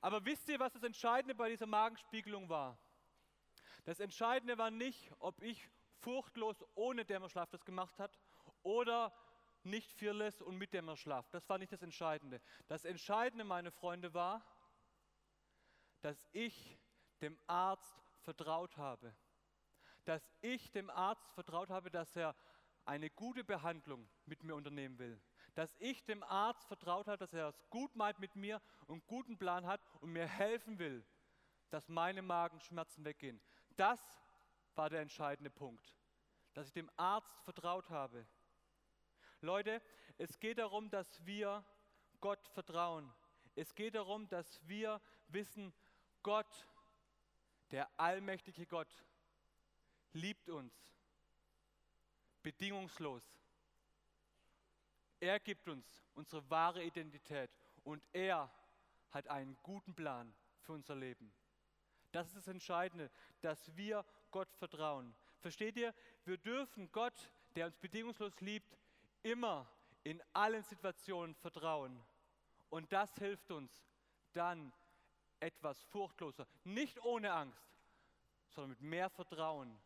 aber 0.00 0.24
wisst 0.24 0.48
ihr, 0.48 0.58
was 0.58 0.72
das 0.72 0.82
Entscheidende 0.82 1.34
bei 1.34 1.50
dieser 1.50 1.66
Magenspiegelung 1.66 2.48
war? 2.48 2.78
Das 3.84 4.00
Entscheidende 4.00 4.56
war 4.56 4.70
nicht, 4.70 5.12
ob 5.18 5.42
ich 5.42 5.68
furchtlos 5.98 6.64
ohne 6.74 7.04
Dämmerschlaf 7.04 7.50
das 7.50 7.66
gemacht 7.66 7.98
hat 7.98 8.18
oder 8.62 9.12
nicht 9.64 9.92
fearless 9.92 10.40
und 10.40 10.56
mit 10.56 10.72
Dämmerschlaf. 10.72 11.28
Das 11.28 11.46
war 11.50 11.58
nicht 11.58 11.72
das 11.72 11.82
Entscheidende. 11.82 12.40
Das 12.68 12.86
Entscheidende, 12.86 13.44
meine 13.44 13.70
Freunde, 13.70 14.14
war, 14.14 14.42
dass 16.00 16.26
ich 16.32 16.78
dem 17.20 17.38
Arzt 17.46 18.02
vertraut 18.22 18.78
habe 18.78 19.14
dass 20.04 20.22
ich 20.40 20.70
dem 20.70 20.90
Arzt 20.90 21.32
vertraut 21.32 21.70
habe, 21.70 21.90
dass 21.90 22.14
er 22.16 22.34
eine 22.84 23.10
gute 23.10 23.44
Behandlung 23.44 24.08
mit 24.26 24.42
mir 24.42 24.54
unternehmen 24.54 24.98
will. 24.98 25.20
Dass 25.54 25.74
ich 25.78 26.04
dem 26.04 26.22
Arzt 26.22 26.66
vertraut 26.66 27.06
habe, 27.06 27.18
dass 27.18 27.32
er 27.32 27.48
es 27.48 27.62
gut 27.70 27.94
meint 27.96 28.18
mit 28.18 28.34
mir 28.36 28.60
und 28.86 28.96
einen 28.96 29.06
guten 29.06 29.38
Plan 29.38 29.66
hat 29.66 29.80
und 30.00 30.12
mir 30.12 30.26
helfen 30.26 30.78
will, 30.78 31.04
dass 31.70 31.88
meine 31.88 32.22
Magenschmerzen 32.22 33.04
weggehen. 33.04 33.40
Das 33.76 34.00
war 34.74 34.90
der 34.90 35.00
entscheidende 35.00 35.50
Punkt, 35.50 35.96
dass 36.54 36.68
ich 36.68 36.72
dem 36.72 36.90
Arzt 36.96 37.40
vertraut 37.40 37.90
habe. 37.90 38.26
Leute, 39.40 39.82
es 40.18 40.38
geht 40.38 40.58
darum, 40.58 40.90
dass 40.90 41.24
wir 41.24 41.64
Gott 42.20 42.48
vertrauen. 42.48 43.12
Es 43.54 43.74
geht 43.74 43.94
darum, 43.94 44.28
dass 44.28 44.60
wir 44.66 45.00
wissen, 45.28 45.72
Gott, 46.22 46.68
der 47.70 47.88
allmächtige 47.98 48.66
Gott, 48.66 49.04
liebt 50.12 50.48
uns 50.48 50.72
bedingungslos. 52.42 53.22
Er 55.20 55.38
gibt 55.38 55.68
uns 55.68 55.86
unsere 56.14 56.48
wahre 56.50 56.82
Identität 56.82 57.50
und 57.84 58.02
er 58.12 58.50
hat 59.10 59.28
einen 59.28 59.56
guten 59.62 59.94
Plan 59.94 60.32
für 60.62 60.72
unser 60.72 60.94
Leben. 60.94 61.32
Das 62.12 62.28
ist 62.28 62.36
das 62.36 62.48
Entscheidende, 62.48 63.10
dass 63.40 63.76
wir 63.76 64.04
Gott 64.30 64.52
vertrauen. 64.54 65.14
Versteht 65.40 65.76
ihr? 65.76 65.94
Wir 66.24 66.38
dürfen 66.38 66.90
Gott, 66.90 67.30
der 67.54 67.66
uns 67.66 67.76
bedingungslos 67.76 68.40
liebt, 68.40 68.76
immer 69.22 69.66
in 70.02 70.22
allen 70.32 70.62
Situationen 70.64 71.34
vertrauen. 71.36 72.02
Und 72.70 72.92
das 72.92 73.14
hilft 73.16 73.50
uns 73.50 73.70
dann 74.32 74.72
etwas 75.40 75.82
furchtloser, 75.82 76.46
nicht 76.64 77.02
ohne 77.02 77.32
Angst, 77.32 77.62
sondern 78.48 78.70
mit 78.70 78.80
mehr 78.80 79.10
Vertrauen 79.10 79.78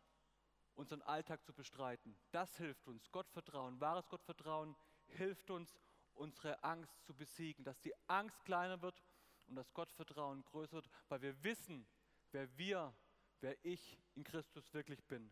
unseren 0.75 1.01
Alltag 1.01 1.43
zu 1.43 1.53
bestreiten. 1.53 2.17
Das 2.31 2.57
hilft 2.57 2.87
uns. 2.87 3.11
Gottvertrauen, 3.11 3.79
wahres 3.79 4.07
Gottvertrauen 4.09 4.75
hilft 5.07 5.49
uns, 5.49 5.79
unsere 6.13 6.63
Angst 6.63 7.03
zu 7.03 7.13
besiegen, 7.13 7.63
dass 7.63 7.79
die 7.81 7.93
Angst 8.07 8.43
kleiner 8.45 8.81
wird 8.81 9.01
und 9.47 9.55
das 9.55 9.73
Gottvertrauen 9.73 10.43
größer 10.45 10.73
wird, 10.73 10.89
weil 11.09 11.21
wir 11.21 11.43
wissen, 11.43 11.85
wer 12.31 12.57
wir, 12.57 12.93
wer 13.41 13.57
ich 13.63 13.99
in 14.15 14.23
Christus 14.23 14.73
wirklich 14.73 15.03
bin. 15.05 15.29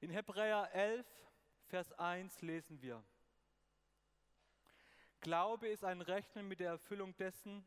In 0.00 0.10
Hebräer 0.10 0.70
11, 0.72 1.06
Vers 1.66 1.92
1 1.92 2.40
lesen 2.42 2.80
wir, 2.80 3.04
Glaube 5.20 5.68
ist 5.68 5.84
ein 5.84 6.00
Rechnen 6.00 6.48
mit 6.48 6.60
der 6.60 6.70
Erfüllung 6.70 7.14
dessen, 7.18 7.66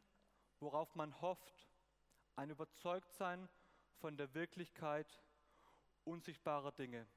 worauf 0.59 0.95
man 0.95 1.21
hofft, 1.21 1.69
ein 2.35 2.49
Überzeugtsein 2.49 3.47
von 3.99 4.17
der 4.17 4.33
Wirklichkeit 4.33 5.21
unsichtbarer 6.05 6.71
Dinge. 6.71 7.07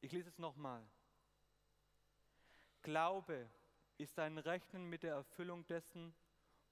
Ich 0.00 0.12
lese 0.12 0.28
es 0.28 0.38
nochmal. 0.38 0.86
Glaube 2.82 3.50
ist 3.98 4.18
ein 4.18 4.38
Rechnen 4.38 4.88
mit 4.88 5.02
der 5.02 5.14
Erfüllung 5.14 5.66
dessen, 5.66 6.14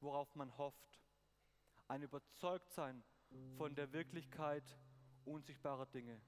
worauf 0.01 0.35
man 0.35 0.57
hofft, 0.59 1.01
ein 1.89 2.03
Überzeugtsein 2.03 3.03
von 3.57 3.75
der 3.75 3.93
Wirklichkeit 3.93 4.65
unsichtbarer 5.25 5.87
Dinge. 5.87 6.21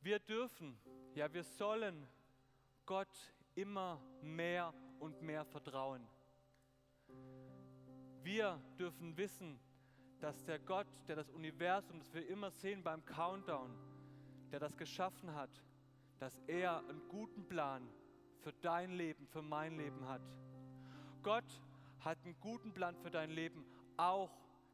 Wir 0.00 0.18
dürfen, 0.18 0.78
ja 1.14 1.32
wir 1.32 1.44
sollen 1.44 2.06
Gott 2.84 3.34
immer 3.54 4.00
mehr 4.20 4.72
und 5.00 5.22
mehr 5.22 5.44
vertrauen. 5.44 6.06
Wir 8.22 8.60
dürfen 8.78 9.16
wissen, 9.16 9.58
dass 10.20 10.44
der 10.44 10.58
Gott, 10.58 10.86
der 11.08 11.16
das 11.16 11.30
Universum, 11.30 11.98
das 11.98 12.12
wir 12.14 12.26
immer 12.28 12.50
sehen 12.50 12.82
beim 12.82 13.04
Countdown, 13.04 13.70
der 14.50 14.60
das 14.60 14.76
geschaffen 14.76 15.34
hat, 15.34 15.50
dass 16.18 16.38
er 16.46 16.78
einen 16.78 17.06
guten 17.08 17.46
Plan 17.46 17.88
für 18.40 18.52
dein 18.52 18.92
Leben, 18.92 19.26
für 19.26 19.42
mein 19.42 19.76
Leben 19.76 20.06
hat. 20.08 20.22
Gott 21.22 21.62
hat 22.00 22.18
einen 22.24 22.38
guten 22.40 22.72
Plan 22.72 22.96
für 22.96 23.10
dein 23.10 23.30
Leben, 23.30 23.66
auch 23.96 24.30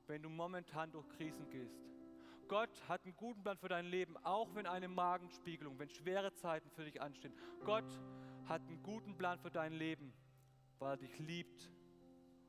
wenn 0.07 0.22
du 0.22 0.28
momentan 0.28 0.92
durch 0.92 1.09
Krisen 1.11 1.48
gehst. 1.50 1.83
Gott 2.48 2.87
hat 2.88 3.05
einen 3.05 3.16
guten 3.16 3.42
Plan 3.42 3.57
für 3.57 3.68
dein 3.68 3.87
Leben, 3.87 4.16
auch 4.24 4.55
wenn 4.55 4.66
eine 4.66 4.88
Magenspiegelung, 4.88 5.78
wenn 5.78 5.88
schwere 5.88 6.35
Zeiten 6.35 6.70
für 6.70 6.85
dich 6.85 7.00
anstehen. 7.00 7.33
Gott 7.64 7.88
hat 8.44 8.61
einen 8.62 8.83
guten 8.83 9.16
Plan 9.16 9.38
für 9.38 9.50
dein 9.50 9.72
Leben, 9.72 10.12
weil 10.78 10.90
er 10.90 10.96
dich 10.98 11.18
liebt 11.18 11.70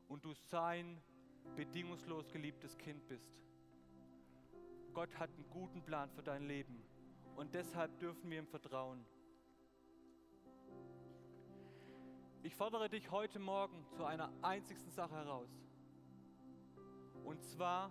und 0.09 0.25
du 0.25 0.33
sein 0.33 1.01
bedingungslos 1.55 2.31
geliebtes 2.31 2.77
Kind 2.77 3.07
bist. 3.07 3.31
Gott 4.93 5.13
hat 5.17 5.29
einen 5.35 5.49
guten 5.49 5.81
Plan 5.81 6.09
für 6.11 6.23
dein 6.23 6.43
Leben 6.43 6.83
und 7.35 7.53
deshalb 7.53 7.97
dürfen 7.99 8.29
wir 8.29 8.39
ihm 8.39 8.47
vertrauen. 8.47 9.05
Ich 12.43 12.55
fordere 12.55 12.89
dich 12.89 13.09
heute 13.09 13.39
Morgen 13.39 13.85
zu 13.95 14.03
einer 14.03 14.31
einzigsten 14.41 14.91
Sache 14.91 15.15
heraus. 15.15 15.49
Und 17.23 17.41
zwar, 17.41 17.89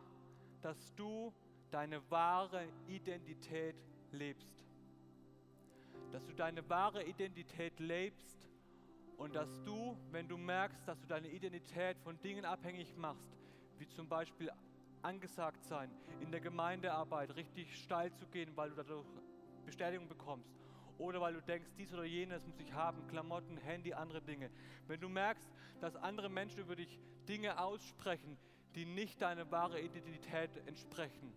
dass 0.60 0.94
du 0.94 1.32
deine 1.70 2.08
wahre 2.10 2.68
Identität 2.86 3.76
lebst. 4.10 4.66
Dass 6.10 6.26
du 6.26 6.34
deine 6.34 6.68
wahre 6.68 7.02
Identität 7.04 7.80
lebst 7.80 8.46
und 9.16 9.34
dass 9.34 9.62
du, 9.62 9.96
wenn 10.10 10.28
du 10.28 10.36
merkst, 10.36 10.86
dass 10.86 11.00
du 11.00 11.06
deine 11.06 11.28
Identität 11.28 11.98
von 12.00 12.20
Dingen 12.20 12.44
abhängig 12.44 12.94
machst, 12.96 13.41
wie 13.82 13.88
zum 13.88 14.08
Beispiel 14.08 14.48
angesagt 15.02 15.64
sein, 15.64 15.90
in 16.20 16.30
der 16.30 16.40
Gemeindearbeit 16.40 17.34
richtig 17.34 17.76
steil 17.82 18.12
zu 18.14 18.28
gehen, 18.28 18.56
weil 18.56 18.70
du 18.70 18.76
dadurch 18.76 19.04
Bestätigung 19.66 20.08
bekommst, 20.08 20.54
oder 20.98 21.20
weil 21.20 21.34
du 21.34 21.42
denkst, 21.42 21.68
dies 21.76 21.92
oder 21.92 22.04
jenes 22.04 22.46
muss 22.46 22.60
ich 22.60 22.72
haben, 22.72 23.04
Klamotten, 23.08 23.56
Handy, 23.56 23.92
andere 23.92 24.22
Dinge. 24.22 24.50
Wenn 24.86 25.00
du 25.00 25.08
merkst, 25.08 25.50
dass 25.80 25.96
andere 25.96 26.28
Menschen 26.28 26.60
über 26.60 26.76
dich 26.76 27.00
Dinge 27.26 27.58
aussprechen, 27.58 28.38
die 28.76 28.84
nicht 28.84 29.20
deiner 29.20 29.50
wahre 29.50 29.80
Identität 29.80 30.56
entsprechen, 30.66 31.32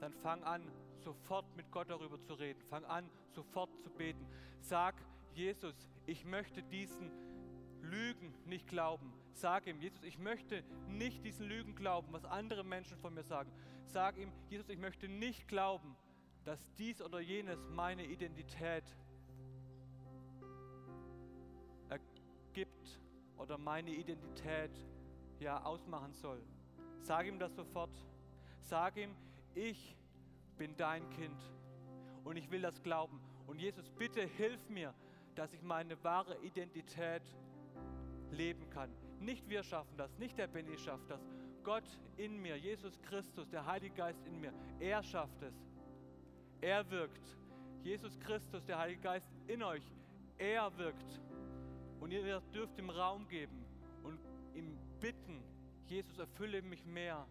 dann 0.00 0.14
fang 0.14 0.42
an, 0.44 0.62
sofort 1.00 1.44
mit 1.56 1.70
Gott 1.70 1.90
darüber 1.90 2.18
zu 2.22 2.32
reden. 2.32 2.62
Fang 2.70 2.86
an, 2.86 3.10
sofort 3.32 3.68
zu 3.82 3.90
beten. 3.90 4.26
Sag, 4.60 4.94
Jesus, 5.34 5.74
ich 6.06 6.24
möchte 6.24 6.62
diesen 6.62 7.10
Lügen 7.82 8.32
nicht 8.46 8.66
glauben. 8.66 9.12
Sag 9.34 9.66
ihm, 9.66 9.80
Jesus, 9.80 10.02
ich 10.04 10.18
möchte 10.18 10.62
nicht 10.86 11.24
diesen 11.24 11.46
Lügen 11.46 11.74
glauben, 11.74 12.12
was 12.12 12.24
andere 12.24 12.64
Menschen 12.64 12.96
von 12.98 13.12
mir 13.14 13.24
sagen. 13.24 13.52
Sag 13.84 14.16
ihm, 14.16 14.32
Jesus, 14.48 14.68
ich 14.68 14.78
möchte 14.78 15.08
nicht 15.08 15.48
glauben, 15.48 15.96
dass 16.44 16.64
dies 16.78 17.02
oder 17.02 17.18
jenes 17.20 17.68
meine 17.68 18.04
Identität 18.04 18.84
ergibt 21.88 23.00
oder 23.36 23.58
meine 23.58 23.90
Identität 23.90 24.70
ja 25.40 25.62
ausmachen 25.64 26.14
soll. 26.14 26.40
Sag 27.00 27.26
ihm 27.26 27.38
das 27.40 27.54
sofort. 27.56 27.90
Sag 28.60 28.96
ihm, 28.96 29.14
ich 29.54 29.96
bin 30.56 30.76
dein 30.76 31.10
Kind 31.10 31.42
und 32.22 32.36
ich 32.36 32.50
will 32.52 32.62
das 32.62 32.82
glauben. 32.82 33.20
Und 33.48 33.58
Jesus, 33.58 33.90
bitte 33.90 34.22
hilf 34.22 34.68
mir, 34.68 34.94
dass 35.34 35.52
ich 35.52 35.62
meine 35.62 36.02
wahre 36.04 36.38
Identität 36.42 37.22
leben 38.30 38.70
kann. 38.70 38.90
Nicht 39.20 39.48
wir 39.48 39.62
schaffen 39.62 39.96
das, 39.96 40.18
nicht 40.18 40.36
der 40.38 40.46
Benny 40.46 40.76
schafft 40.76 41.10
das. 41.10 41.20
Gott 41.62 41.84
in 42.16 42.36
mir, 42.40 42.56
Jesus 42.56 43.00
Christus, 43.02 43.48
der 43.48 43.64
Heilige 43.66 43.94
Geist 43.94 44.24
in 44.26 44.40
mir, 44.40 44.52
er 44.78 45.02
schafft 45.02 45.42
es. 45.42 45.54
Er 46.60 46.88
wirkt. 46.90 47.38
Jesus 47.82 48.18
Christus, 48.20 48.64
der 48.64 48.78
Heilige 48.78 49.00
Geist 49.00 49.28
in 49.46 49.62
euch, 49.62 49.82
er 50.38 50.76
wirkt. 50.78 51.20
Und 52.00 52.10
ihr 52.10 52.40
dürft 52.52 52.78
ihm 52.78 52.90
Raum 52.90 53.26
geben 53.28 53.64
und 54.02 54.18
ihm 54.54 54.78
bitten, 55.00 55.42
Jesus, 55.86 56.18
erfülle 56.18 56.62
mich 56.62 56.84
mehr. 56.84 57.26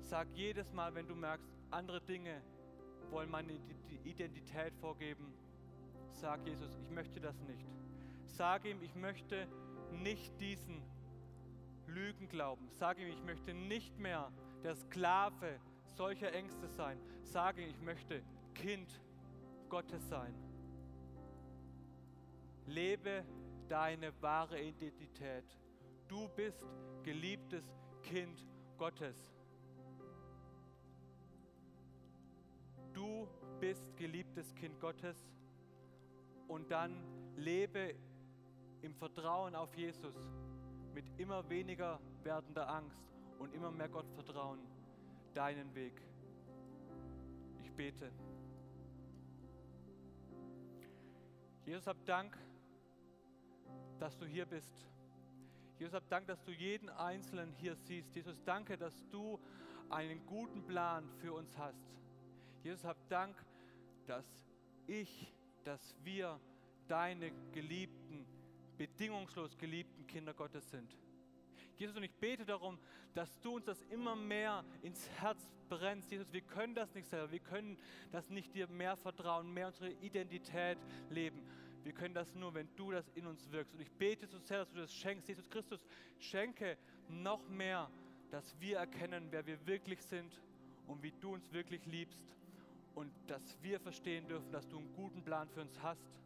Sag 0.00 0.28
jedes 0.34 0.72
Mal, 0.72 0.94
wenn 0.94 1.06
du 1.06 1.14
merkst, 1.14 1.48
andere 1.70 2.00
Dinge 2.00 2.42
wollen 3.10 3.30
meine 3.30 3.52
Identität 4.04 4.74
vorgeben, 4.76 5.32
sag 6.10 6.44
Jesus, 6.46 6.76
ich 6.82 6.90
möchte 6.90 7.20
das 7.20 7.40
nicht. 7.42 7.66
Sag 8.24 8.64
ihm, 8.64 8.82
ich 8.82 8.94
möchte 8.94 9.46
nicht 9.92 10.38
diesen 10.40 10.82
Lügen 11.86 12.28
glauben. 12.28 12.68
Sag 12.70 12.98
ihm, 12.98 13.08
ich 13.08 13.22
möchte 13.24 13.54
nicht 13.54 13.98
mehr 13.98 14.30
der 14.62 14.74
Sklave 14.76 15.58
solcher 15.96 16.32
Ängste 16.32 16.68
sein. 16.68 16.98
Sage, 17.22 17.62
ich 17.64 17.80
möchte 17.80 18.22
Kind 18.54 19.00
Gottes 19.68 20.08
sein. 20.08 20.34
Lebe 22.66 23.24
deine 23.68 24.12
wahre 24.20 24.60
Identität. 24.60 25.44
Du 26.06 26.28
bist 26.36 26.64
geliebtes 27.02 27.64
Kind 28.02 28.46
Gottes. 28.76 29.16
Du 32.92 33.28
bist 33.60 33.96
geliebtes 33.96 34.54
Kind 34.54 34.80
Gottes 34.80 35.16
und 36.48 36.70
dann 36.70 37.02
lebe 37.36 37.94
im 38.82 38.94
Vertrauen 38.94 39.54
auf 39.54 39.74
Jesus 39.74 40.14
mit 40.94 41.04
immer 41.18 41.48
weniger 41.48 42.00
werdender 42.22 42.68
Angst 42.68 43.12
und 43.38 43.54
immer 43.54 43.70
mehr 43.70 43.88
Gott 43.88 44.08
vertrauen 44.14 44.60
deinen 45.34 45.74
Weg. 45.74 46.00
Ich 47.62 47.70
bete. 47.72 48.10
Jesus, 51.64 51.86
hab 51.86 52.04
Dank, 52.04 52.36
dass 53.98 54.16
du 54.16 54.26
hier 54.26 54.46
bist. 54.46 54.86
Jesus, 55.78 55.94
hab 55.94 56.08
Dank, 56.08 56.26
dass 56.26 56.42
du 56.42 56.50
jeden 56.50 56.88
Einzelnen 56.88 57.52
hier 57.52 57.76
siehst. 57.76 58.14
Jesus, 58.14 58.42
danke, 58.42 58.76
dass 58.76 59.08
du 59.10 59.38
einen 59.90 60.24
guten 60.26 60.66
Plan 60.66 61.08
für 61.20 61.34
uns 61.34 61.56
hast. 61.56 61.86
Jesus, 62.62 62.84
hab 62.84 62.96
Dank, 63.08 63.36
dass 64.06 64.26
ich, 64.86 65.32
dass 65.64 65.94
wir 66.02 66.40
deine 66.88 67.30
geliebten, 67.52 68.26
bedingungslos 68.78 69.58
geliebten 69.58 70.06
Kinder 70.06 70.32
Gottes 70.32 70.70
sind. 70.70 70.96
Jesus, 71.76 71.96
und 71.96 72.02
ich 72.04 72.14
bete 72.14 72.44
darum, 72.44 72.78
dass 73.14 73.38
du 73.40 73.56
uns 73.56 73.66
das 73.66 73.82
immer 73.90 74.16
mehr 74.16 74.64
ins 74.82 75.08
Herz 75.20 75.48
brennst. 75.68 76.10
Jesus, 76.10 76.32
wir 76.32 76.40
können 76.40 76.74
das 76.74 76.94
nicht 76.94 77.08
selber. 77.08 77.30
Wir 77.30 77.40
können 77.40 77.76
das 78.10 78.30
nicht 78.30 78.54
dir 78.54 78.66
mehr 78.68 78.96
vertrauen, 78.96 79.52
mehr 79.52 79.68
unsere 79.68 79.90
Identität 79.90 80.78
leben. 81.10 81.42
Wir 81.84 81.92
können 81.92 82.14
das 82.14 82.34
nur, 82.34 82.54
wenn 82.54 82.68
du 82.76 82.90
das 82.90 83.08
in 83.10 83.26
uns 83.26 83.50
wirkst. 83.52 83.74
Und 83.74 83.80
ich 83.80 83.90
bete 83.92 84.26
so 84.26 84.38
sehr, 84.38 84.58
dass 84.58 84.70
du 84.70 84.78
das 84.78 84.92
schenkst. 84.92 85.28
Jesus 85.28 85.48
Christus, 85.50 85.80
schenke 86.18 86.76
noch 87.08 87.46
mehr, 87.48 87.90
dass 88.30 88.58
wir 88.60 88.78
erkennen, 88.78 89.28
wer 89.30 89.46
wir 89.46 89.64
wirklich 89.66 90.02
sind 90.02 90.40
und 90.86 91.02
wie 91.02 91.12
du 91.20 91.34
uns 91.34 91.52
wirklich 91.52 91.84
liebst. 91.86 92.20
Und 92.94 93.12
dass 93.28 93.56
wir 93.62 93.78
verstehen 93.78 94.26
dürfen, 94.26 94.50
dass 94.50 94.68
du 94.68 94.78
einen 94.78 94.92
guten 94.94 95.22
Plan 95.22 95.48
für 95.48 95.60
uns 95.60 95.80
hast 95.80 96.18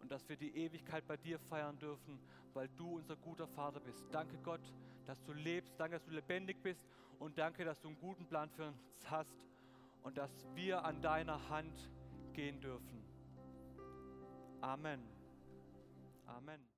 und 0.00 0.10
dass 0.10 0.28
wir 0.28 0.36
die 0.36 0.56
Ewigkeit 0.56 1.06
bei 1.06 1.16
dir 1.16 1.38
feiern 1.38 1.78
dürfen, 1.78 2.18
weil 2.54 2.68
du 2.76 2.96
unser 2.96 3.16
guter 3.16 3.46
Vater 3.46 3.80
bist. 3.80 4.04
Danke 4.12 4.38
Gott, 4.38 4.72
dass 5.06 5.22
du 5.24 5.32
lebst, 5.32 5.78
danke, 5.78 5.96
dass 5.96 6.04
du 6.04 6.12
lebendig 6.12 6.62
bist 6.62 6.86
und 7.18 7.38
danke, 7.38 7.64
dass 7.64 7.80
du 7.80 7.88
einen 7.88 7.98
guten 7.98 8.26
Plan 8.26 8.50
für 8.50 8.68
uns 8.68 8.78
hast 9.06 9.46
und 10.02 10.16
dass 10.16 10.46
wir 10.54 10.84
an 10.84 11.00
deiner 11.00 11.48
Hand 11.48 11.90
gehen 12.32 12.60
dürfen. 12.60 13.02
Amen. 14.60 15.02
Amen. 16.26 16.68